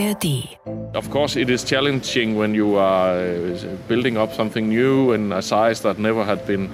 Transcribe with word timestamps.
ARD. 0.00 0.48
Of 0.94 1.10
course, 1.10 1.36
it 1.36 1.50
is 1.50 1.64
challenging 1.64 2.36
when 2.36 2.54
you 2.54 2.76
are 2.76 3.16
uh, 3.16 3.76
building 3.88 4.16
up 4.16 4.32
something 4.32 4.68
new 4.68 5.12
in 5.12 5.32
a 5.32 5.42
size 5.42 5.82
that 5.82 5.98
never 5.98 6.24
had 6.24 6.46
been 6.46 6.68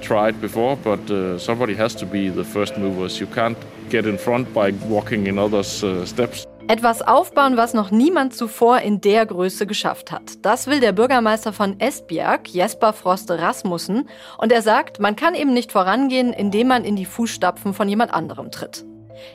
tried 0.00 0.40
before, 0.40 0.76
but 0.76 1.10
uh, 1.10 1.38
somebody 1.38 1.74
has 1.74 1.94
to 1.96 2.06
be 2.06 2.28
the 2.28 2.44
first 2.44 2.76
movers. 2.76 3.20
You 3.20 3.26
can't 3.26 3.58
get 3.90 4.06
in 4.06 4.18
front 4.18 4.52
by 4.52 4.72
walking 4.88 5.26
in 5.26 5.38
others' 5.38 5.82
uh, 5.82 6.04
steps. 6.04 6.46
Etwas 6.66 7.02
aufbauen, 7.02 7.58
was 7.58 7.74
noch 7.74 7.90
niemand 7.90 8.34
zuvor 8.34 8.78
in 8.78 9.02
der 9.02 9.26
Größe 9.26 9.66
geschafft 9.66 10.10
hat. 10.10 10.42
Das 10.42 10.66
will 10.66 10.80
der 10.80 10.92
Bürgermeister 10.92 11.52
von 11.52 11.78
Esbjerg, 11.78 12.48
Jesper 12.48 12.94
Froste 12.94 13.38
Rasmussen. 13.38 14.08
Und 14.38 14.50
er 14.50 14.62
sagt, 14.62 14.98
man 14.98 15.14
kann 15.14 15.34
eben 15.34 15.52
nicht 15.52 15.72
vorangehen, 15.72 16.32
indem 16.32 16.68
man 16.68 16.84
in 16.84 16.96
die 16.96 17.04
Fußstapfen 17.04 17.74
von 17.74 17.86
jemand 17.86 18.14
anderem 18.14 18.50
tritt. 18.50 18.86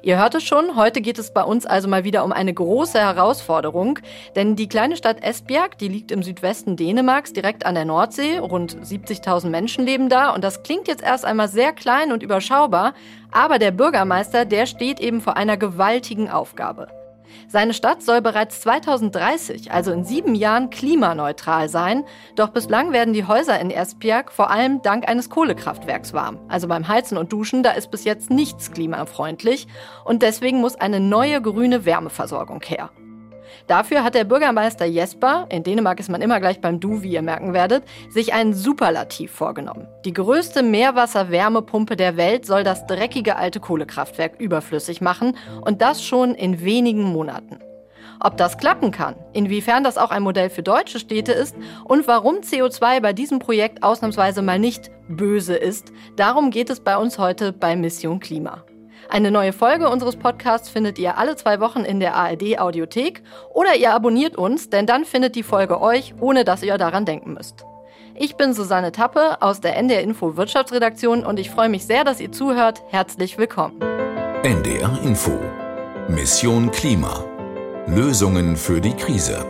Ihr 0.01 0.17
hört 0.17 0.35
es 0.35 0.43
schon, 0.43 0.75
heute 0.75 1.01
geht 1.01 1.19
es 1.19 1.31
bei 1.33 1.43
uns 1.43 1.65
also 1.65 1.87
mal 1.87 2.03
wieder 2.03 2.23
um 2.23 2.31
eine 2.31 2.53
große 2.53 2.99
Herausforderung, 2.99 3.99
denn 4.35 4.55
die 4.55 4.67
kleine 4.67 4.97
Stadt 4.97 5.23
Esbjerg, 5.23 5.77
die 5.77 5.87
liegt 5.87 6.11
im 6.11 6.23
Südwesten 6.23 6.75
Dänemarks, 6.75 7.33
direkt 7.33 7.65
an 7.65 7.75
der 7.75 7.85
Nordsee, 7.85 8.37
rund 8.37 8.75
70.000 8.75 9.49
Menschen 9.49 9.85
leben 9.85 10.09
da 10.09 10.31
und 10.31 10.43
das 10.43 10.63
klingt 10.63 10.87
jetzt 10.87 11.03
erst 11.03 11.25
einmal 11.25 11.47
sehr 11.47 11.73
klein 11.73 12.11
und 12.11 12.23
überschaubar, 12.23 12.93
aber 13.31 13.59
der 13.59 13.71
Bürgermeister, 13.71 14.45
der 14.45 14.65
steht 14.65 14.99
eben 14.99 15.21
vor 15.21 15.37
einer 15.37 15.57
gewaltigen 15.57 16.29
Aufgabe. 16.29 16.98
Seine 17.47 17.73
Stadt 17.73 18.03
soll 18.03 18.21
bereits 18.21 18.61
2030, 18.61 19.71
also 19.71 19.91
in 19.91 20.03
sieben 20.03 20.35
Jahren, 20.35 20.69
klimaneutral 20.69 21.69
sein. 21.69 22.03
Doch 22.35 22.49
bislang 22.49 22.91
werden 22.91 23.13
die 23.13 23.25
Häuser 23.25 23.59
in 23.59 23.71
Esbjerg 23.71 24.31
vor 24.31 24.51
allem 24.51 24.81
dank 24.81 25.07
eines 25.07 25.29
Kohlekraftwerks 25.29 26.13
warm. 26.13 26.39
Also 26.47 26.67
beim 26.67 26.87
Heizen 26.87 27.17
und 27.17 27.31
Duschen, 27.33 27.63
da 27.63 27.71
ist 27.71 27.91
bis 27.91 28.03
jetzt 28.03 28.29
nichts 28.29 28.71
klimafreundlich. 28.71 29.67
Und 30.05 30.21
deswegen 30.21 30.61
muss 30.61 30.75
eine 30.75 30.99
neue 30.99 31.41
grüne 31.41 31.85
Wärmeversorgung 31.85 32.61
her. 32.61 32.89
Dafür 33.67 34.03
hat 34.03 34.15
der 34.15 34.23
Bürgermeister 34.23 34.85
Jesper, 34.85 35.47
in 35.49 35.63
Dänemark 35.63 35.99
ist 35.99 36.09
man 36.09 36.21
immer 36.21 36.39
gleich 36.39 36.61
beim 36.61 36.79
Du, 36.79 37.03
wie 37.03 37.11
ihr 37.11 37.21
merken 37.21 37.53
werdet, 37.53 37.83
sich 38.09 38.33
ein 38.33 38.53
Superlativ 38.53 39.31
vorgenommen. 39.31 39.87
Die 40.05 40.13
größte 40.13 40.63
Meerwasserwärmepumpe 40.63 41.95
der 41.95 42.17
Welt 42.17 42.45
soll 42.45 42.63
das 42.63 42.85
dreckige 42.87 43.35
alte 43.35 43.59
Kohlekraftwerk 43.59 44.39
überflüssig 44.39 45.01
machen 45.01 45.37
und 45.61 45.81
das 45.81 46.03
schon 46.03 46.35
in 46.35 46.61
wenigen 46.61 47.03
Monaten. 47.03 47.59
Ob 48.21 48.35
das 48.35 48.57
klappen 48.57 48.91
kann, 48.91 49.15
inwiefern 49.31 49.83
das 49.83 49.97
auch 49.97 50.11
ein 50.11 50.23
Modell 50.23 50.49
für 50.49 50.61
deutsche 50.61 50.99
Städte 50.99 51.31
ist 51.31 51.55
und 51.85 52.05
warum 52.05 52.37
CO2 52.37 52.99
bei 52.99 53.13
diesem 53.13 53.39
Projekt 53.39 53.81
ausnahmsweise 53.81 54.41
mal 54.41 54.59
nicht 54.59 54.91
böse 55.07 55.55
ist, 55.55 55.93
darum 56.17 56.51
geht 56.51 56.69
es 56.69 56.81
bei 56.81 56.97
uns 56.97 57.17
heute 57.17 57.53
bei 57.53 57.77
Mission 57.77 58.19
Klima. 58.19 58.65
Eine 59.09 59.31
neue 59.31 59.53
Folge 59.53 59.89
unseres 59.89 60.17
Podcasts 60.17 60.69
findet 60.69 60.99
ihr 60.99 61.17
alle 61.17 61.35
zwei 61.35 61.59
Wochen 61.59 61.79
in 61.79 61.99
der 61.99 62.15
ARD 62.15 62.59
Audiothek 62.59 63.23
oder 63.51 63.75
ihr 63.75 63.91
abonniert 63.91 64.37
uns, 64.37 64.69
denn 64.69 64.85
dann 64.85 65.03
findet 65.03 65.35
die 65.35 65.41
Folge 65.41 65.81
euch, 65.81 66.13
ohne 66.19 66.43
dass 66.45 66.61
ihr 66.61 66.77
daran 66.77 67.05
denken 67.05 67.33
müsst. 67.33 67.65
Ich 68.13 68.35
bin 68.35 68.53
Susanne 68.53 68.91
Tappe 68.91 69.41
aus 69.41 69.61
der 69.61 69.77
NDR 69.77 70.01
Info 70.01 70.37
Wirtschaftsredaktion 70.37 71.25
und 71.25 71.39
ich 71.39 71.49
freue 71.49 71.69
mich 71.69 71.87
sehr, 71.87 72.03
dass 72.03 72.19
ihr 72.19 72.31
zuhört. 72.31 72.83
Herzlich 72.89 73.39
willkommen. 73.39 73.79
NDR 74.43 74.99
Info 75.03 75.39
Mission 76.07 76.69
Klima 76.69 77.25
Lösungen 77.87 78.55
für 78.55 78.79
die 78.79 78.93
Krise. 78.93 79.43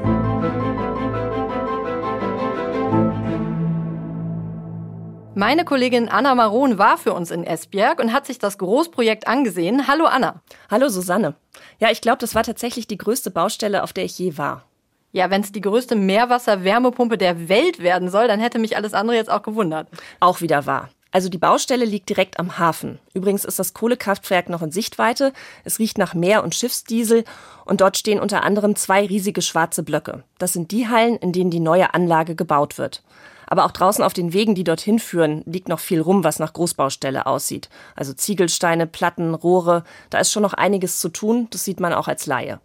Meine 5.40 5.64
Kollegin 5.64 6.10
Anna 6.10 6.36
Maron 6.36 6.78
war 6.78 6.98
für 6.98 7.14
uns 7.14 7.32
in 7.32 7.46
Esbjerg 7.46 8.02
und 8.02 8.12
hat 8.12 8.26
sich 8.26 8.40
das 8.40 8.58
Großprojekt 8.58 9.26
angesehen. 9.26 9.88
Hallo 9.88 10.04
Anna. 10.04 10.42
Hallo 10.70 10.90
Susanne. 10.90 11.34
Ja, 11.80 11.90
ich 11.92 12.02
glaube, 12.02 12.18
das 12.18 12.36
war 12.36 12.44
tatsächlich 12.44 12.88
die 12.88 12.98
größte 12.98 13.32
Baustelle, 13.32 13.84
auf 13.84 13.94
der 13.94 14.04
ich 14.04 14.20
je 14.20 14.38
war. 14.38 14.66
Ja, 15.14 15.30
wenn 15.30 15.40
es 15.40 15.54
die 15.54 15.62
größte 15.62 15.96
Meerwasserwärmepumpe 15.96 17.18
der 17.18 17.48
Welt 17.48 17.80
werden 17.80 18.10
soll, 18.10 18.28
dann 18.28 18.42
hätte 18.42 18.60
mich 18.60 18.76
alles 18.76 18.94
andere 18.94 19.16
jetzt 19.16 19.32
auch 19.32 19.42
gewundert. 19.42 19.88
Auch 20.20 20.42
wieder 20.42 20.66
wahr. 20.66 20.90
Also 21.12 21.30
die 21.30 21.38
Baustelle 21.38 21.86
liegt 21.86 22.10
direkt 22.10 22.38
am 22.38 22.60
Hafen. 22.60 23.00
Übrigens 23.14 23.46
ist 23.46 23.60
das 23.60 23.74
Kohlekraftwerk 23.74 24.50
noch 24.50 24.62
in 24.62 24.72
Sichtweite. 24.72 25.32
Es 25.64 25.80
riecht 25.80 25.98
nach 25.98 26.14
Meer- 26.14 26.44
und 26.44 26.54
Schiffsdiesel 26.54 27.24
und 27.64 27.80
dort 27.80 27.96
stehen 27.96 28.20
unter 28.20 28.44
anderem 28.44 28.76
zwei 28.76 29.06
riesige 29.06 29.42
schwarze 29.42 29.84
Blöcke. 29.84 30.26
Das 30.38 30.52
sind 30.52 30.72
die 30.72 30.90
Hallen, 30.90 31.16
in 31.16 31.32
denen 31.32 31.50
die 31.50 31.62
neue 31.62 31.94
Anlage 31.94 32.36
gebaut 32.36 32.78
wird. 32.78 33.04
Aber 33.52 33.66
auch 33.66 33.72
draußen 33.72 34.04
auf 34.04 34.14
den 34.14 34.32
Wegen, 34.32 34.54
die 34.54 34.64
dorthin 34.64 35.00
führen, 35.00 35.42
liegt 35.46 35.70
noch 35.70 35.80
viel 35.80 36.02
rum, 36.02 36.24
was 36.24 36.38
nach 36.38 36.54
Großbaustelle 36.54 37.26
aussieht. 37.26 37.68
Also 37.96 38.14
Ziegelsteine, 38.14 38.86
Platten, 38.86 39.34
Rohre, 39.34 39.84
da 40.12 40.20
ist 40.20 40.32
schon 40.32 40.44
noch 40.44 40.54
einiges 40.54 41.00
zu 41.00 41.10
tun, 41.10 41.48
das 41.50 41.66
sieht 41.66 41.80
man 41.80 41.92
auch 41.92 42.08
als 42.08 42.28
Laie. 42.28 42.62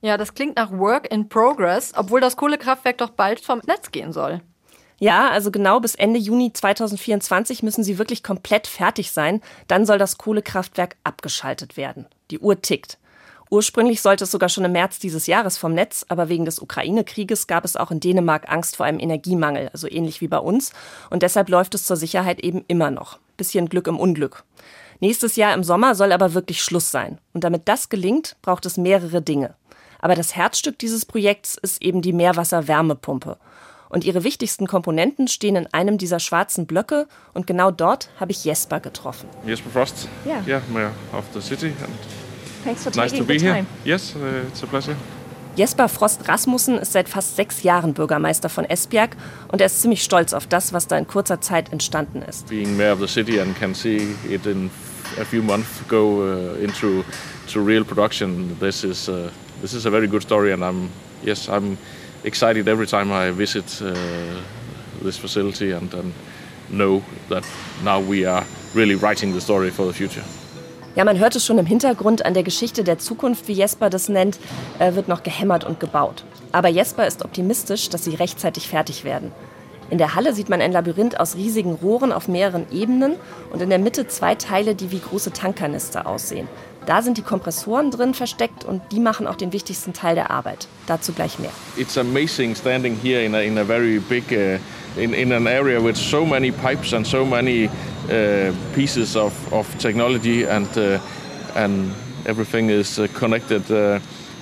Ja, 0.00 0.16
das 0.16 0.34
klingt 0.34 0.56
nach 0.56 0.70
Work 0.70 1.12
in 1.12 1.28
Progress, 1.28 1.92
obwohl 1.96 2.20
das 2.20 2.36
Kohlekraftwerk 2.36 2.98
doch 2.98 3.10
bald 3.10 3.40
vom 3.40 3.60
Netz 3.66 3.90
gehen 3.90 4.12
soll. 4.12 4.40
Ja, 5.00 5.30
also 5.30 5.50
genau 5.50 5.80
bis 5.80 5.96
Ende 5.96 6.20
Juni 6.20 6.52
2024 6.52 7.64
müssen 7.64 7.82
sie 7.82 7.98
wirklich 7.98 8.22
komplett 8.22 8.68
fertig 8.68 9.10
sein. 9.10 9.40
Dann 9.66 9.86
soll 9.86 9.98
das 9.98 10.18
Kohlekraftwerk 10.18 10.94
abgeschaltet 11.02 11.76
werden. 11.76 12.06
Die 12.30 12.38
Uhr 12.38 12.62
tickt. 12.62 12.98
Ursprünglich 13.52 14.00
sollte 14.00 14.24
es 14.24 14.30
sogar 14.30 14.48
schon 14.48 14.64
im 14.64 14.72
März 14.72 14.98
dieses 14.98 15.26
Jahres 15.26 15.58
vom 15.58 15.74
Netz, 15.74 16.06
aber 16.08 16.30
wegen 16.30 16.46
des 16.46 16.58
Ukraine-Krieges 16.58 17.46
gab 17.46 17.66
es 17.66 17.76
auch 17.76 17.90
in 17.90 18.00
Dänemark 18.00 18.50
Angst 18.50 18.76
vor 18.76 18.86
einem 18.86 18.98
Energiemangel, 18.98 19.68
also 19.74 19.86
ähnlich 19.90 20.22
wie 20.22 20.28
bei 20.28 20.38
uns. 20.38 20.72
Und 21.10 21.22
deshalb 21.22 21.50
läuft 21.50 21.74
es 21.74 21.84
zur 21.84 21.98
Sicherheit 21.98 22.40
eben 22.40 22.64
immer 22.66 22.90
noch. 22.90 23.18
Bisschen 23.36 23.68
Glück 23.68 23.88
im 23.88 24.00
Unglück. 24.00 24.44
Nächstes 25.00 25.36
Jahr 25.36 25.52
im 25.52 25.64
Sommer 25.64 25.94
soll 25.94 26.12
aber 26.12 26.32
wirklich 26.32 26.62
Schluss 26.62 26.90
sein. 26.90 27.18
Und 27.34 27.44
damit 27.44 27.68
das 27.68 27.90
gelingt, 27.90 28.36
braucht 28.40 28.64
es 28.64 28.78
mehrere 28.78 29.20
Dinge. 29.20 29.54
Aber 29.98 30.14
das 30.14 30.34
Herzstück 30.34 30.78
dieses 30.78 31.04
Projekts 31.04 31.58
ist 31.60 31.82
eben 31.82 32.00
die 32.00 32.14
Meerwasserwärmepumpe. 32.14 33.36
Und 33.90 34.04
ihre 34.04 34.24
wichtigsten 34.24 34.66
Komponenten 34.66 35.28
stehen 35.28 35.56
in 35.56 35.66
einem 35.74 35.98
dieser 35.98 36.20
schwarzen 36.20 36.66
Blöcke 36.66 37.06
und 37.34 37.46
genau 37.46 37.70
dort 37.70 38.08
habe 38.18 38.32
ich 38.32 38.46
Jesper 38.46 38.80
getroffen. 38.80 39.28
Jesper 39.44 39.68
Frost, 39.68 40.08
yeah, 40.24 40.42
yeah 40.46 40.62
mayor 40.72 40.92
of 41.12 41.26
the 41.34 41.42
city. 41.42 41.66
And 41.66 42.31
Thanks 42.64 42.84
for 42.84 42.90
nice 42.90 43.10
taking 43.10 43.26
to 43.26 43.32
be 43.32 43.38
the 43.38 43.54
here. 43.54 43.66
Yes, 43.84 44.14
uh, 44.14 44.44
it's 44.48 44.62
a 44.62 44.66
pleasure. 44.66 44.96
Jesper 45.56 45.88
Frost 45.88 46.26
Rasmussen 46.28 46.78
ist 46.78 46.92
seit 46.92 47.10
fast 47.10 47.36
sechs 47.36 47.62
Jahren 47.62 47.92
Bürgermeister 47.92 48.48
von 48.48 48.64
Esbjerg 48.64 49.16
und 49.48 49.60
er 49.60 49.66
ist 49.66 49.82
ziemlich 49.82 50.02
stolz 50.02 50.32
auf 50.32 50.46
das, 50.46 50.72
was 50.72 50.86
da 50.86 50.96
in 50.96 51.06
kurzer 51.06 51.42
Zeit 51.42 51.70
entstanden 51.72 52.22
ist. 52.22 52.48
Being 52.48 52.74
mayor 52.74 52.94
of 52.94 53.00
the 53.00 53.06
city 53.06 53.38
and 53.38 53.54
can 53.58 53.74
see 53.74 54.14
it 54.30 54.46
in 54.46 54.70
a 55.20 55.24
few 55.24 55.42
months 55.42 55.68
go 55.88 56.22
uh, 56.22 56.64
into 56.64 57.04
to 57.52 57.60
real 57.60 57.84
production. 57.84 58.56
This 58.60 58.82
is 58.82 59.08
uh, 59.08 59.28
this 59.60 59.74
is 59.74 59.84
a 59.84 59.90
very 59.90 60.08
good 60.08 60.22
story, 60.22 60.52
and 60.52 60.62
I'm 60.62 60.88
yes 61.22 61.48
I'm 61.48 61.76
excited 62.24 62.66
every 62.66 62.86
time 62.86 63.12
I 63.12 63.30
visit 63.30 63.82
uh, 63.82 63.94
this 65.02 65.18
facility 65.18 65.72
and, 65.72 65.92
and 65.92 66.14
know 66.70 67.02
that 67.28 67.44
now 67.84 68.00
we 68.00 68.24
are 68.24 68.44
really 68.74 68.94
writing 68.94 69.34
the 69.34 69.40
story 69.40 69.70
for 69.70 69.84
the 69.86 69.92
future. 69.92 70.24
Ja, 70.94 71.04
man 71.04 71.18
hört 71.18 71.34
es 71.34 71.46
schon 71.46 71.56
im 71.56 71.64
Hintergrund 71.64 72.26
an 72.26 72.34
der 72.34 72.42
Geschichte 72.42 72.84
der 72.84 72.98
Zukunft, 72.98 73.48
wie 73.48 73.54
Jesper 73.54 73.88
das 73.88 74.10
nennt, 74.10 74.38
äh, 74.78 74.94
wird 74.94 75.08
noch 75.08 75.22
gehämmert 75.22 75.64
und 75.64 75.80
gebaut. 75.80 76.24
Aber 76.52 76.68
Jesper 76.68 77.06
ist 77.06 77.24
optimistisch, 77.24 77.88
dass 77.88 78.04
sie 78.04 78.14
rechtzeitig 78.14 78.68
fertig 78.68 79.02
werden. 79.02 79.32
In 79.88 79.96
der 79.96 80.14
Halle 80.14 80.34
sieht 80.34 80.50
man 80.50 80.60
ein 80.60 80.72
Labyrinth 80.72 81.18
aus 81.18 81.34
riesigen 81.34 81.74
Rohren 81.74 82.12
auf 82.12 82.28
mehreren 82.28 82.66
Ebenen 82.70 83.14
und 83.52 83.62
in 83.62 83.70
der 83.70 83.78
Mitte 83.78 84.06
zwei 84.06 84.34
Teile, 84.34 84.74
die 84.74 84.90
wie 84.90 85.00
große 85.00 85.32
Tankkanister 85.32 86.06
aussehen. 86.06 86.46
Da 86.84 87.00
sind 87.00 87.16
die 87.16 87.22
Kompressoren 87.22 87.90
drin 87.90 88.12
versteckt 88.12 88.64
und 88.64 88.82
die 88.90 89.00
machen 89.00 89.26
auch 89.26 89.36
den 89.36 89.52
wichtigsten 89.52 89.92
Teil 89.92 90.14
der 90.14 90.30
Arbeit. 90.30 90.66
Dazu 90.86 91.12
gleich 91.12 91.38
mehr. 91.38 91.52
It's 91.76 91.96
amazing 91.96 92.54
standing 92.54 92.98
here 93.02 93.22
in 93.24 93.34
a, 93.34 93.40
in 93.40 93.56
a 93.56 93.64
very 93.64 93.98
big 93.98 94.24
uh, 94.32 94.58
in, 95.00 95.14
in 95.14 95.32
an 95.32 95.46
area 95.46 95.82
with 95.82 95.96
so 95.96 96.26
many 96.26 96.50
pipes 96.50 96.92
and 96.92 97.06
so 97.06 97.24
many 97.24 97.70
pieces 98.74 99.16
of, 99.16 99.52
of 99.52 99.66
technology 99.78 100.44
and 100.44 100.68
uh, 100.76 100.98
and 101.54 101.92
everything 102.26 102.70
is 102.70 102.98
uh, 102.98 103.06
connected. 103.14 103.70
Uh, 103.70 104.00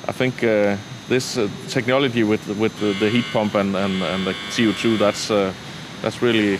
I 0.09 0.13
think 0.13 0.43
uh, 0.43 0.77
this 1.09 1.37
uh, 1.37 1.49
technology 1.69 2.25
with 2.25 2.47
with 2.59 2.79
the, 2.81 3.11
heat 3.11 3.25
pump 3.33 3.55
and, 3.55 3.77
and, 3.77 4.03
and 4.03 4.27
the 4.27 4.35
CO2 4.51 4.99
that's 4.99 5.31
uh, 5.31 5.53
that's 6.03 6.23
really 6.23 6.55
uh, 6.55 6.59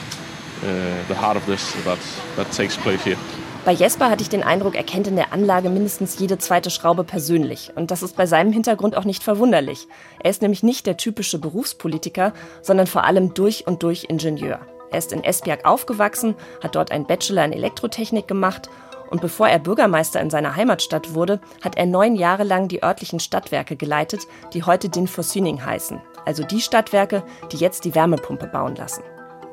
the 1.09 1.15
heart 1.15 1.37
of 1.37 1.47
this 1.47 1.73
that 1.85 1.99
that 2.37 2.51
takes 2.53 2.77
place 2.77 3.03
here. 3.05 3.19
Bei 3.67 3.73
Jesper 3.73 4.09
hatte 4.09 4.23
ich 4.23 4.31
den 4.31 4.43
Eindruck, 4.43 4.75
er 4.75 4.85
kennt 4.85 5.07
in 5.07 5.17
der 5.17 5.35
Anlage 5.35 5.69
mindestens 5.69 6.19
jede 6.19 6.39
zweite 6.39 6.71
Schraube 6.71 7.05
persönlich. 7.05 7.71
Und 7.75 7.91
das 7.91 8.03
ist 8.03 8.17
bei 8.17 8.25
seinem 8.25 8.53
Hintergrund 8.55 8.97
auch 8.97 9.05
nicht 9.05 9.23
verwunderlich. 9.23 9.87
Er 10.19 10.31
ist 10.31 10.41
nämlich 10.41 10.63
nicht 10.63 10.87
der 10.87 10.97
typische 10.97 11.39
Berufspolitiker, 11.39 12.33
sondern 12.63 12.87
vor 12.87 13.05
allem 13.05 13.35
durch 13.35 13.67
und 13.67 13.83
durch 13.83 14.07
Ingenieur. 14.09 14.61
Er 14.91 14.99
ist 14.99 15.13
in 15.13 15.25
Esbjerg 15.25 15.65
aufgewachsen, 15.65 16.35
hat 16.63 16.75
dort 16.75 16.91
einen 16.91 17.07
Bachelor 17.07 17.45
in 17.45 17.53
Elektrotechnik 17.53 18.27
gemacht 18.27 18.69
und 19.11 19.21
bevor 19.21 19.49
er 19.49 19.59
Bürgermeister 19.59 20.21
in 20.21 20.31
seiner 20.31 20.57
Heimatstadt 20.57 21.15
wurde, 21.15 21.41
hat 21.63 21.77
er 21.77 21.87
neun 21.87 22.15
Jahre 22.15 22.45
lang 22.45 22.69
die 22.69 22.83
örtlichen 22.83 23.21
Stadtwerke 23.21 23.77
geleitet, 23.77 24.27
die 24.55 24.63
heute 24.63 24.89
Din 24.89 25.09
Forsyning 25.09 25.65
heißen. 25.65 26.01
Also 26.25 26.45
die 26.45 26.61
Stadtwerke, 26.61 27.25
die 27.51 27.57
jetzt 27.57 27.85
die 27.85 27.95
Wärmepumpe 27.95 28.47
bauen 28.47 28.77
lassen. 28.77 29.03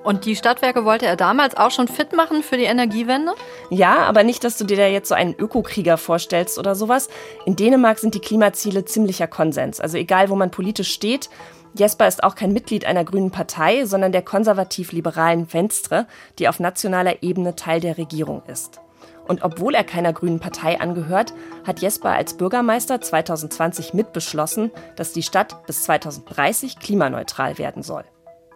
Und 0.04 0.24
die 0.24 0.38
Stadtwerke 0.38 0.86
wollte 0.86 1.06
er 1.06 1.18
damals 1.18 1.58
auch 1.58 1.72
schon 1.72 1.90
fit 1.90 2.14
machen 2.14 2.42
für 2.42 2.56
die 2.56 2.64
Energiewende? 2.64 3.34
Ja, 3.70 3.98
aber 4.06 4.24
nicht, 4.24 4.44
dass 4.46 4.58
du 4.58 4.64
dir 4.64 4.78
da 4.78 4.88
jetzt 4.88 5.10
so 5.10 5.16
einen 5.16 5.36
Ökokrieger 5.38 5.98
vorstellst 5.98 6.58
oder 6.58 6.76
sowas. 6.76 7.10
In 7.46 7.58
Dänemark 7.58 8.00
sind 8.00 8.14
die 8.14 8.22
Klimaziele 8.22 8.86
ziemlicher 8.86 9.28
Konsens. 9.28 9.82
Also 9.82 9.98
egal, 9.98 10.30
wo 10.30 10.36
man 10.38 10.50
politisch 10.50 10.94
steht. 10.94 11.30
Jesper 11.78 12.08
ist 12.08 12.24
auch 12.24 12.36
kein 12.36 12.54
Mitglied 12.54 12.86
einer 12.86 13.04
grünen 13.04 13.32
Partei, 13.32 13.86
sondern 13.86 14.12
der 14.12 14.24
konservativ-liberalen 14.24 15.52
Venstre, 15.54 16.08
die 16.40 16.48
auf 16.48 16.60
nationaler 16.60 17.22
Ebene 17.22 17.56
Teil 17.56 17.80
der 17.80 17.98
Regierung 17.98 18.42
ist. 18.48 18.82
Und 19.28 19.44
obwohl 19.44 19.76
er 19.76 19.84
keiner 19.84 20.14
grünen 20.14 20.40
Partei 20.40 20.80
angehört, 20.80 21.34
hat 21.66 21.80
Jesper 21.82 22.12
als 22.12 22.36
Bürgermeister 22.36 23.02
2020 23.02 23.94
mitbeschlossen, 23.94 24.72
dass 24.96 25.14
die 25.14 25.24
Stadt 25.24 25.66
bis 25.68 25.84
2030 25.84 26.80
klimaneutral 26.80 27.58
werden 27.58 27.84
soll. 27.84 28.06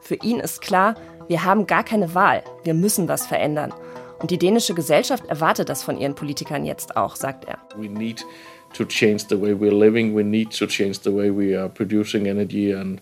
Für 0.01 0.15
ihn 0.15 0.39
ist 0.39 0.61
klar, 0.61 0.95
wir 1.27 1.43
haben 1.43 1.67
gar 1.67 1.83
keine 1.83 2.15
Wahl, 2.15 2.43
wir 2.63 2.73
müssen 2.73 3.07
was 3.07 3.27
verändern. 3.27 3.73
Und 4.19 4.31
die 4.31 4.37
dänische 4.37 4.73
Gesellschaft 4.73 5.25
erwartet 5.25 5.69
das 5.69 5.83
von 5.83 5.97
ihren 5.97 6.15
Politikern 6.15 6.63
jetzt 6.63 6.95
auch, 6.95 7.15
sagt 7.15 7.45
er. 7.45 7.57
We 7.75 7.89
need 7.89 8.25
to 8.73 8.85
change 8.85 9.25
the 9.25 9.37
way 9.37 9.53
we're 9.53 9.71
living, 9.71 10.13
we 10.13 10.23
need 10.23 10.51
to 10.51 10.67
change 10.67 10.99
the 10.99 11.11
way 11.11 11.29
we 11.31 11.55
are 11.55 11.69
producing 11.69 12.27
energy 12.27 12.71
and 12.71 13.01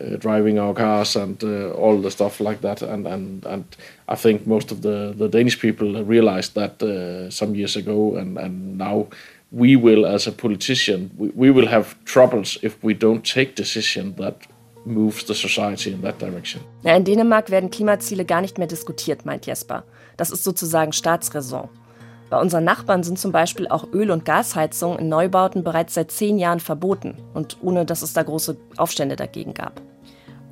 uh, 0.00 0.16
driving 0.16 0.58
our 0.58 0.74
cars 0.74 1.16
and 1.16 1.42
uh, 1.42 1.70
all 1.72 2.00
the 2.00 2.10
stuff 2.10 2.40
like 2.40 2.60
that. 2.60 2.82
And, 2.82 3.06
and, 3.06 3.44
and 3.46 3.64
I 4.08 4.14
think 4.14 4.46
most 4.46 4.70
of 4.70 4.82
the, 4.82 5.14
the 5.16 5.28
Danish 5.28 5.58
people 5.58 6.04
realized 6.04 6.54
that 6.54 6.82
uh, 6.82 7.30
some 7.30 7.54
years 7.54 7.76
ago, 7.76 8.16
and, 8.16 8.38
and 8.38 8.78
now 8.78 9.08
we 9.50 9.76
will, 9.76 10.06
as 10.06 10.26
a 10.26 10.32
politician, 10.32 11.10
we, 11.16 11.28
we 11.34 11.50
will 11.50 11.66
have 11.66 11.96
troubles 12.04 12.58
if 12.62 12.76
we 12.82 12.94
don't 12.94 13.24
take 13.24 13.54
decision 13.56 14.14
that 14.16 14.46
moves 14.84 15.24
the 15.24 15.34
society 15.34 15.92
in 15.92 16.00
that 16.02 16.18
direction. 16.18 16.60
Ja, 16.82 16.96
in 16.96 17.04
Dänemark 17.04 17.50
werden 17.50 17.70
Klimaziele 17.70 18.24
gar 18.24 18.40
nicht 18.40 18.58
mehr 18.58 18.66
diskutiert, 18.66 19.26
meint 19.26 19.46
Jesper. 19.46 19.84
Das 20.16 20.30
ist 20.30 20.44
sozusagen 20.44 20.92
Staatsräson. 20.92 21.68
Bei 22.30 22.40
unseren 22.40 22.64
Nachbarn 22.64 23.02
sind 23.02 23.18
zum 23.18 23.32
Beispiel 23.32 23.68
auch 23.68 23.92
Öl- 23.92 24.10
und 24.10 24.24
Gasheizungen 24.24 24.98
in 24.98 25.08
Neubauten 25.08 25.64
bereits 25.64 25.94
seit 25.94 26.10
zehn 26.10 26.38
Jahren 26.38 26.60
verboten 26.60 27.16
und 27.34 27.56
ohne 27.62 27.86
dass 27.86 28.02
es 28.02 28.12
da 28.12 28.22
große 28.22 28.56
Aufstände 28.76 29.16
dagegen 29.16 29.54
gab. 29.54 29.80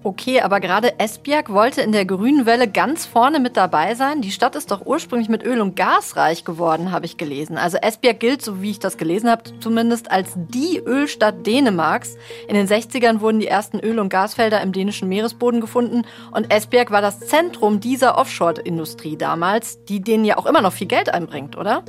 Okay, 0.07 0.41
aber 0.41 0.61
gerade 0.61 1.01
Esbjerg 1.01 1.53
wollte 1.53 1.83
in 1.83 1.91
der 1.91 2.05
grünen 2.05 2.47
Welle 2.47 2.69
ganz 2.69 3.05
vorne 3.05 3.41
mit 3.41 3.57
dabei 3.57 3.97
sein. 3.97 4.21
Die 4.21 4.31
Stadt 4.31 4.55
ist 4.55 4.71
doch 4.71 4.87
ursprünglich 4.87 5.29
mit 5.29 5.43
Öl 5.45 5.61
und 5.61 5.75
Gas 5.75 6.15
reich 6.15 6.45
geworden, 6.45 6.93
habe 6.93 7.07
ich 7.07 7.17
gelesen. 7.17 7.59
Also 7.59 7.79
Esbjerg 7.79 8.21
gilt, 8.21 8.41
so 8.41 8.63
wie 8.63 8.71
ich 8.71 8.79
das 8.79 8.99
gelesen 8.99 9.29
habe, 9.29 9.43
zumindest 9.59 10.13
als 10.13 10.35
die 10.37 10.79
Ölstadt 10.79 11.45
Dänemarks. 11.45 12.17
In 12.47 12.55
den 12.55 12.69
60ern 12.69 13.19
wurden 13.19 13.41
die 13.41 13.49
ersten 13.49 13.81
Öl- 13.81 13.99
und 13.99 14.09
Gasfelder 14.09 14.61
im 14.61 14.71
dänischen 14.71 15.09
Meeresboden 15.09 15.61
gefunden 15.61 16.05
und 16.31 16.55
Esbjerg 16.55 16.93
war 16.93 17.03
das 17.03 17.19
Zentrum 17.19 17.81
dieser 17.81 18.17
Offshore-Industrie 18.17 19.17
damals, 19.17 19.85
die 19.87 20.01
denen 20.01 20.25
ja 20.25 20.37
auch 20.37 20.47
immer 20.47 20.61
noch 20.61 20.73
viel 20.73 20.87
Geld 20.87 21.13
einbringt, 21.13 21.57
oder? 21.57 21.83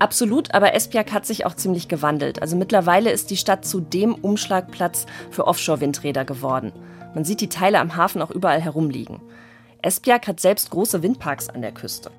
Absolut, 0.00 0.52
aber 0.54 0.74
Esbjerg 0.74 1.12
hat 1.12 1.24
sich 1.24 1.46
auch 1.46 1.54
ziemlich 1.54 1.86
gewandelt. 1.86 2.42
Also 2.42 2.56
mittlerweile 2.56 3.12
ist 3.12 3.30
die 3.30 3.36
Stadt 3.36 3.64
zu 3.64 3.78
dem 3.78 4.16
Umschlagplatz 4.16 5.06
für 5.30 5.46
Offshore-Windräder 5.46 6.24
geworden. 6.24 6.72
Man 7.14 7.24
sieht 7.24 7.40
die 7.40 7.48
Teile 7.48 7.80
am 7.80 7.96
Hafen 7.96 8.22
auch 8.22 8.30
überall 8.30 8.60
herumliegen. 8.60 9.20
Esbjerg 9.82 10.26
hat 10.26 10.40
selbst 10.40 10.70
große 10.70 11.02
Windparks 11.02 11.48
an 11.48 11.62
der 11.62 11.72
Küste. 11.72 12.10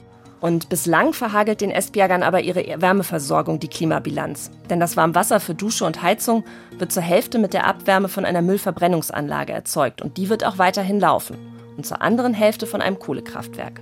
Und 0.42 0.70
bislang 0.70 1.14
verhagelt 1.14 1.62
den 1.62 1.70
Esbjergern 1.70 2.24
aber 2.24 2.42
ihre 2.42 2.82
Wärmeversorgung 2.82 3.60
die 3.60 3.68
Klimabilanz. 3.68 4.50
Denn 4.72 4.80
das 4.80 4.98
Warmwasser 4.98 5.40
für 5.40 5.54
Dusche 5.54 5.86
und 5.86 6.02
Heizung 6.02 6.44
wird 6.80 6.92
zur 6.92 7.04
Hälfte 7.04 7.38
mit 7.38 7.54
der 7.54 7.68
Abwärme 7.68 8.08
von 8.08 8.26
einer 8.26 8.42
Müllverbrennungsanlage 8.42 9.54
erzeugt 9.54 10.02
und 10.02 10.18
die 10.18 10.30
wird 10.30 10.44
auch 10.44 10.58
weiterhin 10.58 11.00
laufen. 11.00 11.38
Und 11.78 11.86
zur 11.86 12.02
anderen 12.02 12.34
Hälfte 12.34 12.66
von 12.66 12.82
einem 12.82 12.98
Kohlekraftwerk. 12.98 13.82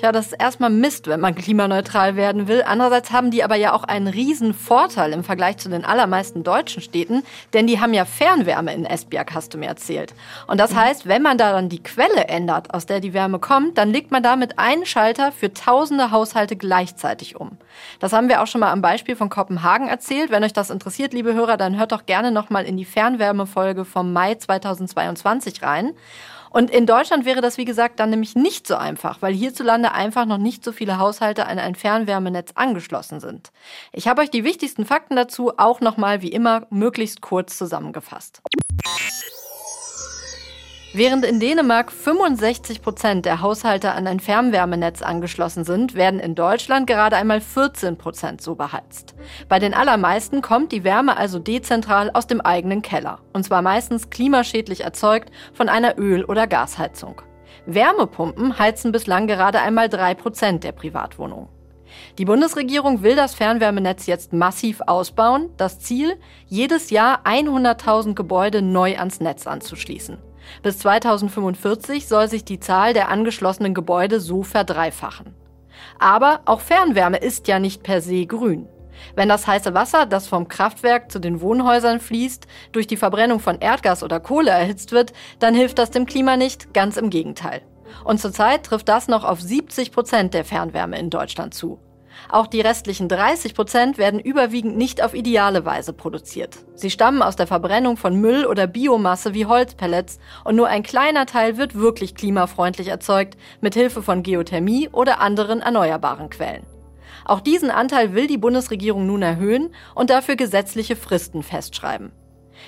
Tja, 0.00 0.12
das 0.12 0.28
ist 0.28 0.40
erstmal 0.40 0.70
Mist, 0.70 1.08
wenn 1.08 1.20
man 1.20 1.34
klimaneutral 1.34 2.16
werden 2.16 2.48
will. 2.48 2.62
Andererseits 2.66 3.12
haben 3.12 3.30
die 3.30 3.44
aber 3.44 3.56
ja 3.56 3.74
auch 3.74 3.84
einen 3.84 4.06
riesen 4.06 4.54
Vorteil 4.54 5.12
im 5.12 5.22
Vergleich 5.22 5.58
zu 5.58 5.68
den 5.68 5.84
allermeisten 5.84 6.42
deutschen 6.42 6.80
Städten, 6.80 7.22
denn 7.52 7.66
die 7.66 7.82
haben 7.82 7.92
ja 7.92 8.06
Fernwärme 8.06 8.72
in 8.72 8.86
Esbjerg, 8.86 9.34
hast 9.34 9.52
du 9.52 9.58
mir 9.58 9.66
erzählt. 9.66 10.14
Und 10.46 10.58
das 10.58 10.74
heißt, 10.74 11.06
wenn 11.06 11.20
man 11.20 11.36
daran 11.36 11.68
die 11.68 11.82
Quelle 11.82 12.28
ändert, 12.28 12.72
aus 12.72 12.86
der 12.86 13.00
die 13.00 13.12
Wärme 13.12 13.40
kommt, 13.40 13.76
dann 13.76 13.90
legt 13.90 14.10
man 14.10 14.22
damit 14.22 14.58
einen 14.58 14.86
Schalter 14.86 15.32
für 15.32 15.52
tausende 15.52 16.10
Haushalte 16.10 16.56
gleichzeitig 16.56 17.36
um. 17.36 17.58
Das 17.98 18.14
haben 18.14 18.30
wir 18.30 18.40
auch 18.40 18.46
schon 18.46 18.62
mal 18.62 18.72
am 18.72 18.80
Beispiel 18.80 19.16
von 19.16 19.28
Kopenhagen 19.28 19.88
erzählt. 19.88 20.30
Wenn 20.30 20.44
euch 20.44 20.54
das 20.54 20.70
interessiert, 20.70 21.12
liebe 21.12 21.34
Hörer, 21.34 21.58
dann 21.58 21.78
hört 21.78 21.92
doch 21.92 22.06
gerne 22.06 22.30
nochmal 22.30 22.64
in 22.64 22.78
die 22.78 22.86
Fernwärmefolge 22.86 23.84
vom 23.84 24.14
Mai 24.14 24.36
2022 24.36 25.62
rein. 25.62 25.92
Und 26.50 26.70
in 26.70 26.84
Deutschland 26.84 27.24
wäre 27.24 27.40
das, 27.40 27.56
wie 27.58 27.64
gesagt, 27.64 28.00
dann 28.00 28.10
nämlich 28.10 28.34
nicht 28.34 28.66
so 28.66 28.74
einfach, 28.74 29.22
weil 29.22 29.32
hierzulande 29.32 29.92
einfach 29.92 30.26
noch 30.26 30.38
nicht 30.38 30.64
so 30.64 30.72
viele 30.72 30.98
Haushalte 30.98 31.46
an 31.46 31.58
ein 31.58 31.76
Fernwärmenetz 31.76 32.50
angeschlossen 32.56 33.20
sind. 33.20 33.52
Ich 33.92 34.08
habe 34.08 34.20
euch 34.22 34.30
die 34.30 34.44
wichtigsten 34.44 34.84
Fakten 34.84 35.16
dazu 35.16 35.52
auch 35.56 35.80
nochmal 35.80 36.22
wie 36.22 36.32
immer 36.32 36.66
möglichst 36.70 37.20
kurz 37.20 37.56
zusammengefasst. 37.56 38.42
Während 40.92 41.24
in 41.24 41.38
Dänemark 41.38 41.92
65 41.92 42.82
Prozent 42.82 43.24
der 43.24 43.40
Haushalte 43.40 43.92
an 43.92 44.08
ein 44.08 44.18
Fernwärmenetz 44.18 45.02
angeschlossen 45.02 45.62
sind, 45.62 45.94
werden 45.94 46.18
in 46.18 46.34
Deutschland 46.34 46.88
gerade 46.88 47.14
einmal 47.14 47.40
14 47.40 47.96
Prozent 47.96 48.40
so 48.40 48.56
beheizt. 48.56 49.14
Bei 49.48 49.60
den 49.60 49.72
allermeisten 49.72 50.42
kommt 50.42 50.72
die 50.72 50.82
Wärme 50.82 51.16
also 51.16 51.38
dezentral 51.38 52.10
aus 52.10 52.26
dem 52.26 52.40
eigenen 52.40 52.82
Keller. 52.82 53.20
Und 53.32 53.44
zwar 53.44 53.62
meistens 53.62 54.10
klimaschädlich 54.10 54.80
erzeugt 54.80 55.30
von 55.54 55.68
einer 55.68 55.96
Öl- 55.96 56.24
oder 56.24 56.48
Gasheizung. 56.48 57.22
Wärmepumpen 57.66 58.58
heizen 58.58 58.90
bislang 58.90 59.28
gerade 59.28 59.60
einmal 59.60 59.88
drei 59.88 60.14
Prozent 60.14 60.64
der 60.64 60.72
Privatwohnungen. 60.72 61.48
Die 62.18 62.24
Bundesregierung 62.24 63.02
will 63.02 63.14
das 63.14 63.34
Fernwärmenetz 63.34 64.06
jetzt 64.06 64.32
massiv 64.32 64.80
ausbauen. 64.84 65.50
Das 65.56 65.78
Ziel, 65.78 66.16
jedes 66.46 66.90
Jahr 66.90 67.20
100.000 67.24 68.14
Gebäude 68.14 68.60
neu 68.60 68.98
ans 68.98 69.20
Netz 69.20 69.46
anzuschließen. 69.46 70.29
Bis 70.62 70.78
2045 70.78 72.06
soll 72.06 72.28
sich 72.28 72.44
die 72.44 72.60
Zahl 72.60 72.92
der 72.92 73.08
angeschlossenen 73.08 73.74
Gebäude 73.74 74.20
so 74.20 74.42
verdreifachen. 74.42 75.34
Aber 75.98 76.40
auch 76.44 76.60
Fernwärme 76.60 77.18
ist 77.18 77.48
ja 77.48 77.58
nicht 77.58 77.82
per 77.82 78.00
se 78.00 78.26
grün. 78.26 78.68
Wenn 79.14 79.28
das 79.28 79.46
heiße 79.46 79.74
Wasser, 79.74 80.06
das 80.06 80.28
vom 80.28 80.48
Kraftwerk 80.48 81.10
zu 81.10 81.18
den 81.18 81.40
Wohnhäusern 81.40 82.00
fließt, 82.00 82.46
durch 82.72 82.86
die 82.86 82.96
Verbrennung 82.96 83.40
von 83.40 83.58
Erdgas 83.58 84.02
oder 84.02 84.20
Kohle 84.20 84.50
erhitzt 84.50 84.92
wird, 84.92 85.12
dann 85.38 85.54
hilft 85.54 85.78
das 85.78 85.90
dem 85.90 86.06
Klima 86.06 86.36
nicht, 86.36 86.74
ganz 86.74 86.96
im 86.96 87.10
Gegenteil. 87.10 87.62
Und 88.04 88.20
zurzeit 88.20 88.64
trifft 88.64 88.88
das 88.88 89.08
noch 89.08 89.24
auf 89.24 89.40
70 89.40 89.92
Prozent 89.92 90.34
der 90.34 90.44
Fernwärme 90.44 90.98
in 90.98 91.10
Deutschland 91.10 91.54
zu. 91.54 91.78
Auch 92.28 92.46
die 92.46 92.60
restlichen 92.60 93.08
30 93.08 93.54
Prozent 93.54 93.98
werden 93.98 94.20
überwiegend 94.20 94.76
nicht 94.76 95.02
auf 95.02 95.14
ideale 95.14 95.64
Weise 95.64 95.92
produziert. 95.92 96.58
Sie 96.74 96.90
stammen 96.90 97.22
aus 97.22 97.36
der 97.36 97.46
Verbrennung 97.46 97.96
von 97.96 98.20
Müll 98.20 98.46
oder 98.46 98.66
Biomasse 98.66 99.34
wie 99.34 99.46
Holzpellets 99.46 100.18
und 100.44 100.56
nur 100.56 100.68
ein 100.68 100.82
kleiner 100.82 101.26
Teil 101.26 101.56
wird 101.56 101.74
wirklich 101.74 102.14
klimafreundlich 102.14 102.88
erzeugt, 102.88 103.36
mit 103.60 103.74
Hilfe 103.74 104.02
von 104.02 104.22
Geothermie 104.22 104.88
oder 104.92 105.20
anderen 105.20 105.60
erneuerbaren 105.60 106.30
Quellen. 106.30 106.66
Auch 107.24 107.40
diesen 107.40 107.70
Anteil 107.70 108.14
will 108.14 108.26
die 108.26 108.38
Bundesregierung 108.38 109.06
nun 109.06 109.22
erhöhen 109.22 109.74
und 109.94 110.10
dafür 110.10 110.36
gesetzliche 110.36 110.96
Fristen 110.96 111.42
festschreiben. 111.42 112.12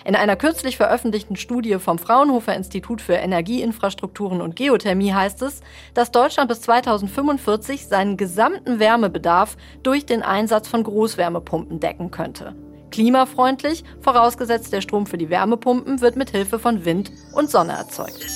In 0.05 0.17
einer 0.17 0.37
kürzlich 0.37 0.77
veröffentlichten 0.77 1.37
Studie 1.37 1.79
vom 1.79 1.99
Fraunhofer 1.99 2.55
Institut 2.55 3.01
für 3.01 3.15
Energieinfrastrukturen 3.15 4.41
und 4.41 4.57
Geothermie 4.57 5.13
heißt 5.13 5.43
es, 5.43 5.61
dass 5.95 6.11
Deutschland 6.11 6.49
bis 6.49 6.61
2045 6.63 7.87
seinen 7.87 8.17
gesamten 8.17 8.79
Wärmebedarf 8.79 9.57
durch 9.83 10.07
den 10.07 10.23
Einsatz 10.23 10.69
von 10.69 10.83
Großwärmepumpen 10.83 11.81
decken 11.81 12.11
könnte. 12.11 12.55
Klimafreundlich, 12.91 13.85
vorausgesetzt 14.01 14.73
der 14.73 14.83
Strom 14.83 15.07
für 15.07 15.19
die 15.19 15.31
Wärmepumpen 15.31 16.01
wird 16.01 16.17
mit 16.17 16.31
Hilfe 16.31 16.59
von 16.59 16.85
Wind 16.85 17.11
und 17.35 17.51
Sonne 17.51 17.73
erzeugt. 17.73 18.27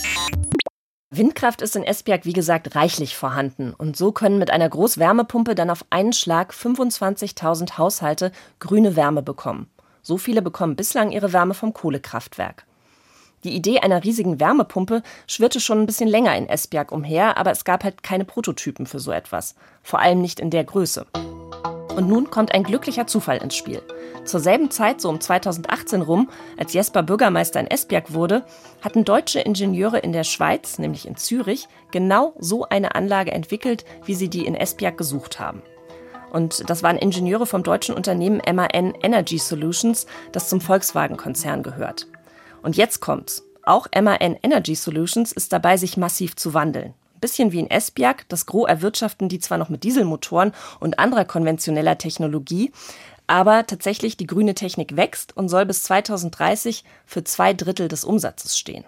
Windkraft 1.11 1.63
ist 1.63 1.77
in 1.77 1.85
Esbjerg 1.85 2.25
wie 2.25 2.33
gesagt 2.33 2.75
reichlich 2.75 3.17
vorhanden 3.17 3.73
und 3.73 3.97
so 3.97 4.13
können 4.13 4.39
mit 4.39 4.51
einer 4.51 4.69
Großwärmepumpe 4.69 5.55
dann 5.55 5.71
auf 5.71 5.85
einen 5.91 6.13
Schlag 6.13 6.53
25.000 6.53 7.79
Haushalte 7.79 8.33
grüne 8.59 8.97
Wärme 8.97 9.23
bekommen. 9.23 9.71
So 10.07 10.19
viele 10.19 10.41
bekommen 10.41 10.77
bislang 10.77 11.11
ihre 11.11 11.33
Wärme 11.33 11.53
vom 11.53 11.73
Kohlekraftwerk. 11.73 12.65
Die 13.43 13.57
Idee 13.57 13.81
einer 13.81 14.05
riesigen 14.05 14.39
Wärmepumpe 14.39 15.03
schwirrte 15.27 15.59
schon 15.59 15.81
ein 15.81 15.87
bisschen 15.87 16.07
länger 16.07 16.37
in 16.37 16.49
Esbjerg 16.49 16.93
umher, 16.93 17.37
aber 17.37 17.51
es 17.51 17.65
gab 17.65 17.83
halt 17.83 18.05
keine 18.05 18.25
Prototypen 18.25 18.87
für 18.87 19.01
so 19.01 19.11
etwas. 19.11 19.57
Vor 19.83 19.99
allem 19.99 20.21
nicht 20.21 20.39
in 20.39 20.51
der 20.51 20.63
Größe. 20.63 21.07
Und 21.97 22.09
nun 22.09 22.31
kommt 22.31 22.55
ein 22.55 22.63
glücklicher 22.63 23.09
Zufall 23.09 23.39
ins 23.39 23.57
Spiel. 23.57 23.83
Zur 24.25 24.39
selben 24.39 24.71
Zeit, 24.71 25.01
so 25.01 25.09
um 25.09 25.21
2018 25.21 26.03
rum, 26.03 26.31
als 26.57 26.73
Jesper 26.73 27.03
Bürgermeister 27.03 27.59
in 27.59 27.67
Esbjerg 27.67 28.13
wurde, 28.13 28.45
hatten 28.83 29.05
deutsche 29.05 29.41
Ingenieure 29.41 29.99
in 29.99 30.13
der 30.13 30.23
Schweiz, 30.23 30.79
nämlich 30.79 31.09
in 31.09 31.17
Zürich, 31.17 31.67
genau 31.91 32.33
so 32.39 32.63
eine 32.63 32.95
Anlage 32.95 33.33
entwickelt, 33.33 33.85
wie 34.05 34.15
sie 34.15 34.31
die 34.31 34.47
in 34.47 34.55
Esbjerg 34.55 34.97
gesucht 34.97 35.41
haben. 35.41 35.65
Und 36.37 36.69
das 36.69 36.83
waren 36.83 36.99
Ingenieure 36.99 37.47
vom 37.47 37.63
deutschen 37.63 37.95
Unternehmen 37.95 38.43
MAN 38.47 38.93
Energy 39.03 39.39
Solutions, 39.39 40.07
das 40.33 40.51
zum 40.51 40.61
Volkswagen-Konzern 40.61 41.63
gehört. 41.63 42.09
Und 42.61 42.77
jetzt 42.77 43.01
kommt's. 43.01 43.43
Auch 43.63 43.87
MAN 43.99 44.37
Energy 44.43 44.75
Solutions 44.75 45.33
ist 45.33 45.55
dabei, 45.55 45.79
sich 45.79 45.97
massiv 45.97 46.37
zu 46.37 46.53
wandeln. 46.53 46.93
Bisschen 47.23 47.53
wie 47.53 47.61
in 47.61 47.71
Esbjerg, 47.71 48.29
das 48.29 48.45
Gros 48.45 48.69
erwirtschaften 48.69 49.31
die 49.31 49.39
zwar 49.39 49.57
noch 49.57 49.71
mit 49.71 49.83
Dieselmotoren 49.83 50.53
und 50.79 50.99
anderer 50.99 51.25
konventioneller 51.25 51.97
Technologie, 51.97 52.71
aber 53.27 53.67
tatsächlich 53.67 54.19
die 54.19 54.27
grüne 54.27 54.55
Technik 54.55 54.95
wächst 54.95 55.35
und 55.39 55.49
soll 55.49 55.65
bis 55.65 55.85
2030 55.85 56.85
für 57.07 57.25
zwei 57.25 57.55
Drittel 57.55 57.89
des 57.89 58.05
Umsatzes 58.05 58.59
stehen. 58.59 58.85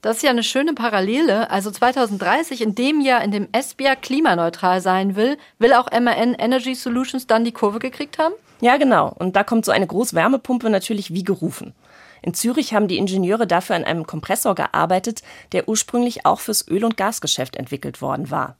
Das 0.00 0.18
ist 0.18 0.22
ja 0.22 0.30
eine 0.30 0.44
schöne 0.44 0.74
Parallele. 0.74 1.50
Also 1.50 1.72
2030, 1.72 2.60
in 2.60 2.74
dem 2.76 3.00
Jahr, 3.00 3.22
in 3.24 3.32
dem 3.32 3.48
Esbjerg 3.50 4.00
klimaneutral 4.00 4.80
sein 4.80 5.16
will, 5.16 5.36
will 5.58 5.72
auch 5.72 5.90
MAN 5.90 6.34
Energy 6.34 6.76
Solutions 6.76 7.26
dann 7.26 7.44
die 7.44 7.52
Kurve 7.52 7.80
gekriegt 7.80 8.18
haben? 8.18 8.34
Ja, 8.60 8.76
genau. 8.76 9.12
Und 9.18 9.34
da 9.34 9.42
kommt 9.42 9.64
so 9.64 9.72
eine 9.72 9.86
Großwärmepumpe 9.86 10.70
natürlich 10.70 11.12
wie 11.12 11.24
gerufen. 11.24 11.74
In 12.22 12.34
Zürich 12.34 12.74
haben 12.74 12.88
die 12.88 12.98
Ingenieure 12.98 13.46
dafür 13.46 13.76
an 13.76 13.84
einem 13.84 14.06
Kompressor 14.06 14.54
gearbeitet, 14.54 15.22
der 15.52 15.68
ursprünglich 15.68 16.26
auch 16.26 16.40
fürs 16.40 16.66
Öl- 16.68 16.84
und 16.84 16.96
Gasgeschäft 16.96 17.56
entwickelt 17.56 18.00
worden 18.00 18.30
war, 18.30 18.56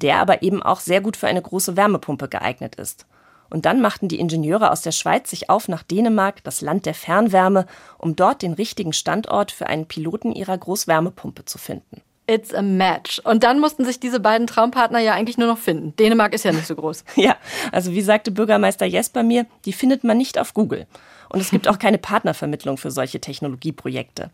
der 0.00 0.18
aber 0.18 0.42
eben 0.42 0.62
auch 0.62 0.80
sehr 0.80 1.00
gut 1.00 1.16
für 1.16 1.26
eine 1.26 1.42
große 1.42 1.76
Wärmepumpe 1.76 2.28
geeignet 2.28 2.74
ist. 2.76 3.06
Und 3.52 3.66
dann 3.66 3.82
machten 3.82 4.08
die 4.08 4.18
Ingenieure 4.18 4.70
aus 4.70 4.80
der 4.80 4.92
Schweiz 4.92 5.28
sich 5.28 5.50
auf 5.50 5.68
nach 5.68 5.82
Dänemark, 5.82 6.42
das 6.42 6.62
Land 6.62 6.86
der 6.86 6.94
Fernwärme, 6.94 7.66
um 7.98 8.16
dort 8.16 8.40
den 8.40 8.54
richtigen 8.54 8.94
Standort 8.94 9.52
für 9.52 9.66
einen 9.66 9.86
Piloten 9.86 10.32
ihrer 10.32 10.56
Großwärmepumpe 10.56 11.44
zu 11.44 11.58
finden. 11.58 12.00
It's 12.26 12.54
a 12.54 12.62
match. 12.62 13.18
Und 13.18 13.44
dann 13.44 13.60
mussten 13.60 13.84
sich 13.84 14.00
diese 14.00 14.20
beiden 14.20 14.46
Traumpartner 14.46 15.00
ja 15.00 15.12
eigentlich 15.12 15.36
nur 15.36 15.48
noch 15.48 15.58
finden. 15.58 15.94
Dänemark 15.96 16.32
ist 16.32 16.46
ja 16.46 16.52
nicht 16.52 16.66
so 16.66 16.74
groß. 16.74 17.04
ja, 17.16 17.36
also 17.72 17.92
wie 17.92 18.00
sagte 18.00 18.30
Bürgermeister 18.30 18.86
Jesper 18.86 19.22
mir, 19.22 19.44
die 19.66 19.74
findet 19.74 20.02
man 20.02 20.16
nicht 20.16 20.38
auf 20.38 20.54
Google. 20.54 20.86
Und 21.28 21.40
es 21.40 21.50
gibt 21.50 21.68
auch 21.68 21.78
keine 21.78 21.98
Partnervermittlung 21.98 22.78
für 22.78 22.90
solche 22.90 23.20
Technologieprojekte. 23.20 24.30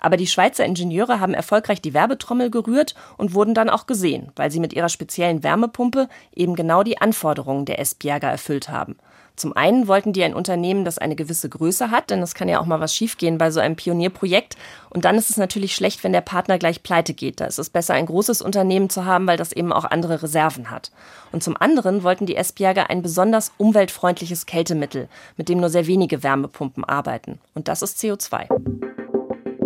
Aber 0.00 0.16
die 0.16 0.26
Schweizer 0.26 0.64
Ingenieure 0.64 1.20
haben 1.20 1.34
erfolgreich 1.34 1.80
die 1.80 1.94
Werbetrommel 1.94 2.50
gerührt 2.50 2.94
und 3.16 3.34
wurden 3.34 3.54
dann 3.54 3.70
auch 3.70 3.86
gesehen, 3.86 4.32
weil 4.36 4.50
sie 4.50 4.60
mit 4.60 4.72
ihrer 4.72 4.88
speziellen 4.88 5.42
Wärmepumpe 5.42 6.08
eben 6.34 6.56
genau 6.56 6.82
die 6.82 7.00
Anforderungen 7.00 7.64
der 7.64 7.78
Esbjerger 7.78 8.28
erfüllt 8.28 8.68
haben. 8.68 8.96
Zum 9.40 9.56
einen 9.56 9.88
wollten 9.88 10.12
die 10.12 10.22
ein 10.22 10.34
Unternehmen, 10.34 10.84
das 10.84 10.98
eine 10.98 11.16
gewisse 11.16 11.48
Größe 11.48 11.90
hat, 11.90 12.10
denn 12.10 12.20
es 12.20 12.34
kann 12.34 12.50
ja 12.50 12.60
auch 12.60 12.66
mal 12.66 12.80
was 12.80 12.94
schiefgehen 12.94 13.38
bei 13.38 13.50
so 13.50 13.58
einem 13.58 13.74
Pionierprojekt. 13.74 14.56
Und 14.90 15.06
dann 15.06 15.16
ist 15.16 15.30
es 15.30 15.38
natürlich 15.38 15.74
schlecht, 15.74 16.04
wenn 16.04 16.12
der 16.12 16.20
Partner 16.20 16.58
gleich 16.58 16.82
pleite 16.82 17.14
geht. 17.14 17.40
Da 17.40 17.46
ist 17.46 17.58
es 17.58 17.70
besser, 17.70 17.94
ein 17.94 18.04
großes 18.04 18.42
Unternehmen 18.42 18.90
zu 18.90 19.06
haben, 19.06 19.26
weil 19.26 19.38
das 19.38 19.52
eben 19.52 19.72
auch 19.72 19.86
andere 19.86 20.22
Reserven 20.22 20.70
hat. 20.70 20.90
Und 21.32 21.42
zum 21.42 21.56
anderen 21.56 22.02
wollten 22.02 22.26
die 22.26 22.36
Esbjerger 22.36 22.90
ein 22.90 23.00
besonders 23.00 23.52
umweltfreundliches 23.56 24.44
Kältemittel, 24.44 25.08
mit 25.38 25.48
dem 25.48 25.58
nur 25.58 25.70
sehr 25.70 25.86
wenige 25.86 26.22
Wärmepumpen 26.22 26.84
arbeiten. 26.84 27.40
Und 27.54 27.68
das 27.68 27.80
ist 27.80 27.98
CO2. 27.98 28.99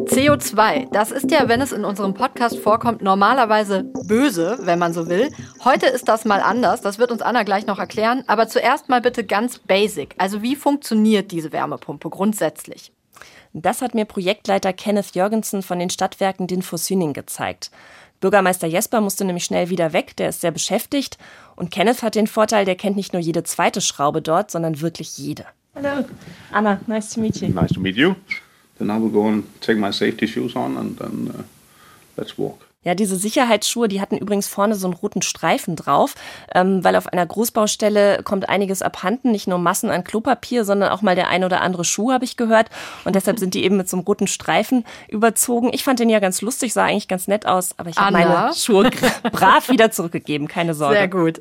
CO2, 0.06 0.90
das 0.92 1.10
ist 1.10 1.30
ja, 1.30 1.48
wenn 1.48 1.60
es 1.60 1.72
in 1.72 1.84
unserem 1.84 2.14
Podcast 2.14 2.58
vorkommt, 2.58 3.02
normalerweise 3.02 3.84
böse, 4.06 4.58
wenn 4.62 4.78
man 4.78 4.92
so 4.92 5.08
will. 5.08 5.30
Heute 5.64 5.86
ist 5.86 6.08
das 6.08 6.24
mal 6.24 6.40
anders, 6.40 6.82
das 6.82 6.98
wird 6.98 7.10
uns 7.10 7.22
Anna 7.22 7.42
gleich 7.42 7.66
noch 7.66 7.78
erklären. 7.78 8.22
Aber 8.26 8.46
zuerst 8.48 8.88
mal 8.88 9.00
bitte 9.00 9.24
ganz 9.24 9.58
basic. 9.58 10.14
Also 10.18 10.42
wie 10.42 10.56
funktioniert 10.56 11.32
diese 11.32 11.52
Wärmepumpe 11.52 12.10
grundsätzlich? 12.10 12.92
Das 13.52 13.82
hat 13.82 13.94
mir 13.94 14.04
Projektleiter 14.04 14.72
Kenneth 14.72 15.14
Jürgensen 15.14 15.62
von 15.62 15.78
den 15.78 15.90
Stadtwerken 15.90 16.46
Dinfosüning 16.46 17.12
gezeigt. 17.12 17.70
Bürgermeister 18.20 18.66
Jesper 18.66 19.00
musste 19.00 19.24
nämlich 19.24 19.44
schnell 19.44 19.70
wieder 19.70 19.92
weg, 19.92 20.16
der 20.16 20.30
ist 20.30 20.40
sehr 20.40 20.50
beschäftigt. 20.50 21.18
Und 21.56 21.70
Kenneth 21.70 22.02
hat 22.02 22.14
den 22.14 22.26
Vorteil, 22.26 22.64
der 22.64 22.74
kennt 22.74 22.96
nicht 22.96 23.12
nur 23.12 23.22
jede 23.22 23.42
zweite 23.44 23.80
Schraube 23.80 24.22
dort, 24.22 24.50
sondern 24.50 24.80
wirklich 24.80 25.18
jede. 25.18 25.44
Hallo, 25.74 26.04
Anna, 26.52 26.80
nice 26.86 27.14
to 27.14 27.20
meet 27.20 27.36
you. 27.36 27.48
Nice 27.48 27.72
to 27.72 27.80
meet 27.80 27.96
you. 27.96 28.14
Then 28.78 28.90
I 28.90 29.00
will 29.00 29.10
go 29.10 29.26
and 29.26 29.44
take 29.60 29.78
my 29.78 29.92
safety 29.92 30.26
shoes 30.26 30.56
on 30.56 30.76
and 30.76 30.98
then 30.98 31.30
uh, 31.34 31.42
let's 32.16 32.36
walk. 32.38 32.64
Ja, 32.84 32.94
diese 32.94 33.16
Sicherheitsschuhe, 33.16 33.88
die 33.88 34.00
hatten 34.00 34.18
übrigens 34.18 34.46
vorne 34.46 34.74
so 34.74 34.86
einen 34.86 34.94
roten 34.94 35.22
Streifen 35.22 35.74
drauf, 35.74 36.14
ähm, 36.54 36.84
weil 36.84 36.96
auf 36.96 37.06
einer 37.06 37.24
Großbaustelle 37.24 38.22
kommt 38.22 38.50
einiges 38.50 38.82
abhanden, 38.82 39.30
nicht 39.30 39.48
nur 39.48 39.58
Massen 39.58 39.90
an 39.90 40.04
Klopapier, 40.04 40.66
sondern 40.66 40.90
auch 40.90 41.00
mal 41.00 41.14
der 41.14 41.28
ein 41.28 41.44
oder 41.44 41.62
andere 41.62 41.84
Schuh, 41.84 42.12
habe 42.12 42.26
ich 42.26 42.36
gehört. 42.36 42.68
Und 43.04 43.16
deshalb 43.16 43.38
sind 43.38 43.54
die 43.54 43.64
eben 43.64 43.78
mit 43.78 43.88
so 43.88 43.96
einem 43.96 44.04
roten 44.04 44.26
Streifen 44.26 44.84
überzogen. 45.08 45.70
Ich 45.72 45.82
fand 45.82 45.98
den 45.98 46.10
ja 46.10 46.20
ganz 46.20 46.42
lustig, 46.42 46.74
sah 46.74 46.84
eigentlich 46.84 47.08
ganz 47.08 47.26
nett 47.26 47.46
aus, 47.46 47.70
aber 47.78 47.88
ich 47.88 47.96
habe 47.96 48.12
meine 48.12 48.52
Schuhe 48.54 48.90
brav 49.32 49.70
wieder 49.70 49.90
zurückgegeben, 49.90 50.46
keine 50.46 50.74
Sorge. 50.74 50.96
Sehr 50.96 51.08
gut. 51.08 51.38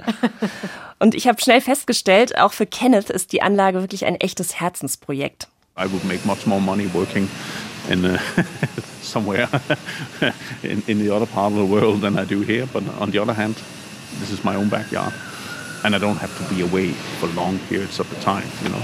Und 1.00 1.14
ich 1.14 1.28
habe 1.28 1.42
schnell 1.42 1.60
festgestellt, 1.60 2.38
auch 2.40 2.54
für 2.54 2.66
Kenneth 2.66 3.10
ist 3.10 3.34
die 3.34 3.42
Anlage 3.42 3.82
wirklich 3.82 4.06
ein 4.06 4.16
echtes 4.16 4.62
Herzensprojekt. 4.62 5.50
I 5.76 5.88
would 5.88 6.06
make 6.06 6.26
much 6.26 6.46
more 6.46 6.62
money 6.62 6.88
working 6.88 7.28
in 7.90 8.06
uh, 8.06 8.18
somewhere 9.02 9.50
in, 10.64 10.84
in 10.88 11.00
the 11.00 11.10
other 11.14 11.26
part 11.26 11.52
of 11.52 11.58
the 11.58 11.66
world 11.66 12.02
than 12.02 12.18
I 12.18 12.26
do 12.26 12.42
here. 12.42 12.68
But 12.72 12.88
on 13.00 13.12
the 13.12 13.20
other 13.20 13.34
hand, 13.34 13.56
this 14.20 14.30
is 14.30 14.44
my 14.44 14.56
own 14.56 14.70
backyard, 14.70 15.14
and 15.84 15.96
I 15.96 15.98
don't 15.98 16.18
have 16.18 16.36
to 16.38 16.54
be 16.54 16.62
away 16.62 16.92
for 16.92 17.28
long 17.28 17.58
periods 17.70 18.00
of 18.00 18.10
the 18.10 18.20
time. 18.22 18.48
You 18.62 18.70
know, 18.70 18.84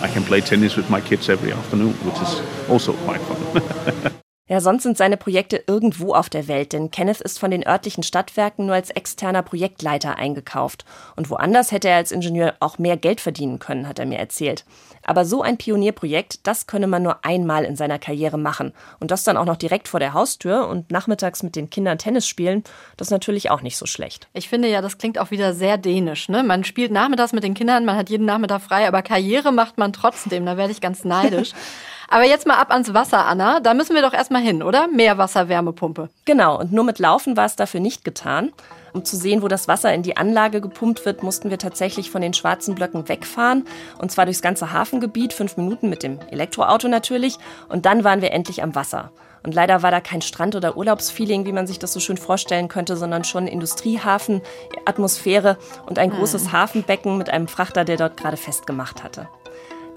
I 0.00 0.08
can 0.08 0.24
play 0.24 0.40
tennis 0.40 0.76
with 0.76 0.90
my 0.90 1.00
kids 1.00 1.28
every 1.28 1.52
afternoon, 1.52 1.92
which 2.04 2.20
is 2.20 2.68
also 2.68 2.92
quite 3.04 3.20
fun. 3.20 4.12
Ja, 4.48 4.62
sonst 4.62 4.82
sind 4.82 4.96
seine 4.96 5.18
Projekte 5.18 5.62
irgendwo 5.66 6.14
auf 6.14 6.30
der 6.30 6.48
Welt, 6.48 6.72
denn 6.72 6.90
Kenneth 6.90 7.20
ist 7.20 7.38
von 7.38 7.50
den 7.50 7.66
örtlichen 7.66 8.02
Stadtwerken 8.02 8.64
nur 8.64 8.74
als 8.74 8.88
externer 8.88 9.42
Projektleiter 9.42 10.16
eingekauft. 10.16 10.86
Und 11.16 11.28
woanders 11.28 11.70
hätte 11.70 11.88
er 11.88 11.96
als 11.96 12.12
Ingenieur 12.12 12.54
auch 12.60 12.78
mehr 12.78 12.96
Geld 12.96 13.20
verdienen 13.20 13.58
können, 13.58 13.86
hat 13.86 13.98
er 13.98 14.06
mir 14.06 14.18
erzählt. 14.18 14.64
Aber 15.04 15.26
so 15.26 15.42
ein 15.42 15.58
Pionierprojekt, 15.58 16.46
das 16.46 16.66
könne 16.66 16.86
man 16.86 17.02
nur 17.02 17.24
einmal 17.26 17.64
in 17.64 17.76
seiner 17.76 17.98
Karriere 17.98 18.38
machen. 18.38 18.72
Und 19.00 19.10
das 19.10 19.24
dann 19.24 19.36
auch 19.36 19.44
noch 19.44 19.56
direkt 19.56 19.86
vor 19.86 20.00
der 20.00 20.14
Haustür 20.14 20.66
und 20.66 20.90
nachmittags 20.90 21.42
mit 21.42 21.54
den 21.54 21.68
Kindern 21.68 21.98
Tennis 21.98 22.26
spielen, 22.26 22.64
das 22.96 23.08
ist 23.08 23.12
natürlich 23.12 23.50
auch 23.50 23.60
nicht 23.60 23.76
so 23.76 23.84
schlecht. 23.84 24.28
Ich 24.32 24.48
finde 24.48 24.68
ja, 24.68 24.80
das 24.80 24.96
klingt 24.96 25.18
auch 25.18 25.30
wieder 25.30 25.52
sehr 25.52 25.76
dänisch. 25.76 26.30
Ne? 26.30 26.42
Man 26.42 26.64
spielt 26.64 26.90
nachmittags 26.90 27.32
mit 27.32 27.44
den 27.44 27.54
Kindern, 27.54 27.84
man 27.84 27.96
hat 27.96 28.08
jeden 28.08 28.24
Nachmittag 28.24 28.62
frei, 28.62 28.88
aber 28.88 29.02
Karriere 29.02 29.52
macht 29.52 29.76
man 29.76 29.92
trotzdem. 29.92 30.46
Da 30.46 30.56
werde 30.56 30.72
ich 30.72 30.80
ganz 30.80 31.04
neidisch. 31.04 31.52
Aber 32.10 32.24
jetzt 32.24 32.46
mal 32.46 32.56
ab 32.56 32.70
ans 32.70 32.94
Wasser, 32.94 33.26
Anna. 33.26 33.60
Da 33.60 33.74
müssen 33.74 33.94
wir 33.94 34.02
doch 34.02 34.14
erstmal 34.14 34.40
hin, 34.40 34.62
oder? 34.62 34.88
Meerwasserwärmepumpe. 34.88 36.08
Genau, 36.24 36.58
und 36.58 36.72
nur 36.72 36.84
mit 36.84 36.98
Laufen 36.98 37.36
war 37.36 37.44
es 37.44 37.54
dafür 37.54 37.80
nicht 37.80 38.02
getan. 38.02 38.52
Um 38.94 39.04
zu 39.04 39.16
sehen, 39.16 39.42
wo 39.42 39.48
das 39.48 39.68
Wasser 39.68 39.92
in 39.92 40.02
die 40.02 40.16
Anlage 40.16 40.62
gepumpt 40.62 41.04
wird, 41.04 41.22
mussten 41.22 41.50
wir 41.50 41.58
tatsächlich 41.58 42.10
von 42.10 42.22
den 42.22 42.32
schwarzen 42.32 42.74
Blöcken 42.74 43.08
wegfahren. 43.08 43.66
Und 43.98 44.10
zwar 44.10 44.24
durchs 44.24 44.40
ganze 44.40 44.72
Hafengebiet, 44.72 45.34
fünf 45.34 45.58
Minuten 45.58 45.90
mit 45.90 46.02
dem 46.02 46.18
Elektroauto 46.30 46.88
natürlich. 46.88 47.36
Und 47.68 47.84
dann 47.84 48.04
waren 48.04 48.22
wir 48.22 48.32
endlich 48.32 48.62
am 48.62 48.74
Wasser. 48.74 49.12
Und 49.42 49.54
leider 49.54 49.82
war 49.82 49.90
da 49.90 50.00
kein 50.00 50.22
Strand- 50.22 50.56
oder 50.56 50.76
Urlaubsfeeling, 50.76 51.44
wie 51.44 51.52
man 51.52 51.66
sich 51.66 51.78
das 51.78 51.92
so 51.92 52.00
schön 52.00 52.16
vorstellen 52.16 52.68
könnte, 52.68 52.96
sondern 52.96 53.24
schon 53.24 53.46
Industriehafen, 53.46 54.40
Atmosphäre 54.86 55.58
und 55.86 55.98
ein 55.98 56.10
hm. 56.10 56.18
großes 56.18 56.52
Hafenbecken 56.52 57.18
mit 57.18 57.30
einem 57.30 57.48
Frachter, 57.48 57.84
der 57.84 57.98
dort 57.98 58.16
gerade 58.16 58.36
festgemacht 58.36 59.04
hatte. 59.04 59.28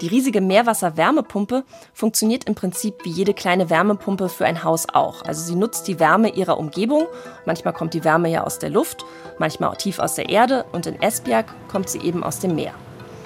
Die 0.02 0.08
riesige 0.08 0.40
Meerwasser-Wärmepumpe 0.40 1.62
funktioniert 1.94 2.44
im 2.48 2.56
Prinzip 2.56 3.04
wie 3.04 3.10
jede 3.10 3.34
kleine 3.34 3.70
Wärmepumpe 3.70 4.28
für 4.28 4.44
ein 4.44 4.64
Haus 4.64 4.88
auch. 4.92 5.22
Also 5.24 5.44
sie 5.44 5.54
nutzt 5.54 5.86
die 5.86 6.00
Wärme 6.00 6.30
ihrer 6.30 6.58
Umgebung. 6.58 7.06
Manchmal 7.46 7.72
kommt 7.72 7.94
die 7.94 8.02
Wärme 8.02 8.28
ja 8.28 8.42
aus 8.42 8.58
der 8.58 8.70
Luft, 8.70 9.04
manchmal 9.38 9.70
auch 9.70 9.76
tief 9.76 10.00
aus 10.00 10.16
der 10.16 10.28
Erde 10.28 10.64
und 10.72 10.86
in 10.86 11.00
Esbjerg 11.00 11.46
kommt 11.70 11.88
sie 11.88 12.00
eben 12.00 12.24
aus 12.24 12.40
dem 12.40 12.56
Meer. 12.56 12.72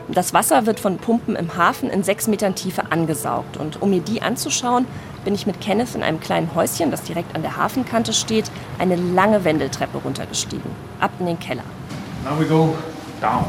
Das 0.09 0.35
Wasser 0.35 0.67
wird 0.67 0.79
von 0.79 0.99
Pumpen 0.99 1.35
im 1.35 1.57
Hafen 1.57 1.89
in 1.89 2.03
sechs 2.03 2.29
Metern 2.29 2.55
Tiefe 2.55 2.93
angesaugt. 2.93 3.57
Und 3.57 3.81
um 3.81 3.89
mir 3.89 4.01
die 4.01 4.21
anzuschauen, 4.21 4.85
bin 5.25 5.35
ich 5.35 5.47
mit 5.47 5.63
Kenneth 5.63 5.95
in 5.95 6.03
einem 6.03 6.21
kleinen 6.21 6.55
Häuschen, 6.55 6.91
das 6.91 7.03
direkt 7.03 7.35
an 7.35 7.41
der 7.41 7.57
Hafenkante 7.57 8.13
steht, 8.13 8.51
eine 8.79 8.97
lange 8.97 9.45
Wendeltreppe 9.45 9.97
runtergestiegen. 9.97 10.71
Ab 11.01 11.13
in 11.21 11.27
den 11.27 11.39
Keller. 11.39 11.65
Now 12.23 12.39
we 12.39 12.45
go 12.45 12.77
down. 13.23 13.47